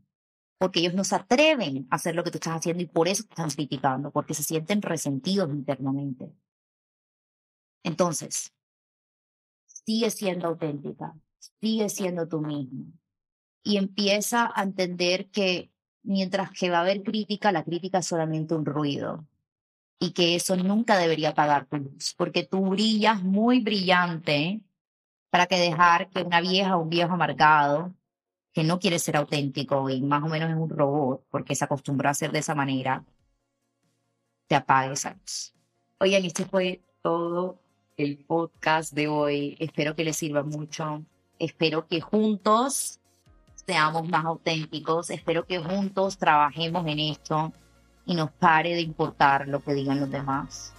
porque 0.58 0.80
ellos 0.80 0.94
no 0.94 1.04
se 1.04 1.16
atreven 1.16 1.88
a 1.90 1.96
hacer 1.96 2.16
lo 2.16 2.24
que 2.24 2.32
tú 2.32 2.38
estás 2.38 2.58
haciendo 2.58 2.84
y 2.84 2.88
por 2.88 3.08
eso 3.08 3.24
te 3.24 3.30
están 3.30 3.50
criticando, 3.50 4.12
porque 4.12 4.34
se 4.34 4.44
sienten 4.44 4.82
resentidos 4.82 5.50
internamente. 5.50 6.32
Entonces, 7.84 8.54
sigue 9.66 10.10
siendo 10.10 10.48
auténtica, 10.48 11.16
sigue 11.60 11.90
siendo 11.90 12.28
tú 12.28 12.42
mismo 12.42 12.86
y 13.64 13.78
empieza 13.78 14.52
a 14.56 14.64
entender 14.64 15.30
que 15.30 15.72
mientras 16.04 16.52
que 16.52 16.70
va 16.70 16.80
a 16.80 16.82
haber 16.82 17.04
crítica, 17.04 17.52
la 17.52 17.64
crítica 17.64 18.00
es 18.00 18.08
solamente 18.08 18.56
un 18.56 18.66
ruido 18.66 19.28
y 20.00 20.12
que 20.12 20.36
eso 20.36 20.56
nunca 20.56 20.98
debería 20.98 21.30
apagar 21.30 21.66
tu 21.66 21.78
luz, 21.78 22.14
porque 22.18 22.46
tú 22.46 22.70
brillas 22.70 23.24
muy 23.24 23.60
brillante 23.60 24.62
para 25.30 25.48
que 25.48 25.58
dejar 25.58 26.10
que 26.10 26.22
una 26.22 26.40
vieja 26.42 26.78
o 26.78 26.84
un 26.84 26.90
viejo 26.90 27.14
amargado 27.14 27.94
que 28.58 28.64
no 28.64 28.80
quiere 28.80 28.98
ser 28.98 29.18
auténtico 29.18 29.88
y 29.88 30.02
más 30.02 30.24
o 30.24 30.28
menos 30.30 30.50
es 30.50 30.56
un 30.56 30.68
robot 30.68 31.24
porque 31.30 31.54
se 31.54 31.64
acostumbró 31.64 32.08
a 32.08 32.12
hacer 32.14 32.32
de 32.32 32.40
esa 32.40 32.56
manera, 32.56 33.06
te 34.48 34.56
apague 34.56 34.94
esa 34.94 35.14
luz. 35.14 35.54
Oigan, 36.00 36.26
este 36.26 36.44
fue 36.44 36.82
todo 37.04 37.60
el 37.98 38.18
podcast 38.26 38.94
de 38.94 39.10
hoy. 39.10 39.58
Espero 39.60 39.96
que 39.96 40.04
les 40.04 40.18
sirva 40.18 40.42
mucho. 40.42 41.04
Espero 41.38 41.86
que 41.86 42.02
juntos 42.02 43.00
seamos 43.68 44.10
más 44.10 44.26
auténticos. 44.26 45.12
Espero 45.12 45.46
que 45.46 45.60
juntos 45.60 46.18
trabajemos 46.18 46.88
en 46.88 46.98
esto 46.98 47.54
y 48.08 48.16
nos 48.16 48.32
pare 48.32 48.74
de 48.74 48.82
importar 48.82 49.48
lo 49.48 49.60
que 49.60 49.76
digan 49.76 50.00
los 50.00 50.10
demás. 50.10 50.74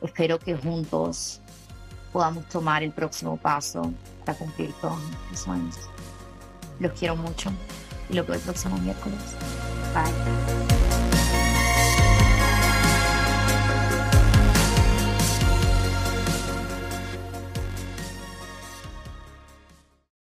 Espero 0.00 0.38
que 0.38 0.56
juntos 0.56 1.42
podamos 2.14 2.48
tomar 2.48 2.82
el 2.82 2.92
próximo 2.92 3.36
paso 3.36 3.92
para 4.24 4.38
cumplir 4.38 4.72
todos 4.80 4.98
nuestros 5.02 5.40
sueños. 5.40 5.76
Los 6.82 6.92
quiero 6.98 7.14
mucho 7.14 7.52
y 8.10 8.14
lo 8.14 8.24
veo 8.24 8.34
el 8.34 8.40
próximo 8.40 8.76
miércoles. 8.78 9.20
Bye. 9.94 10.71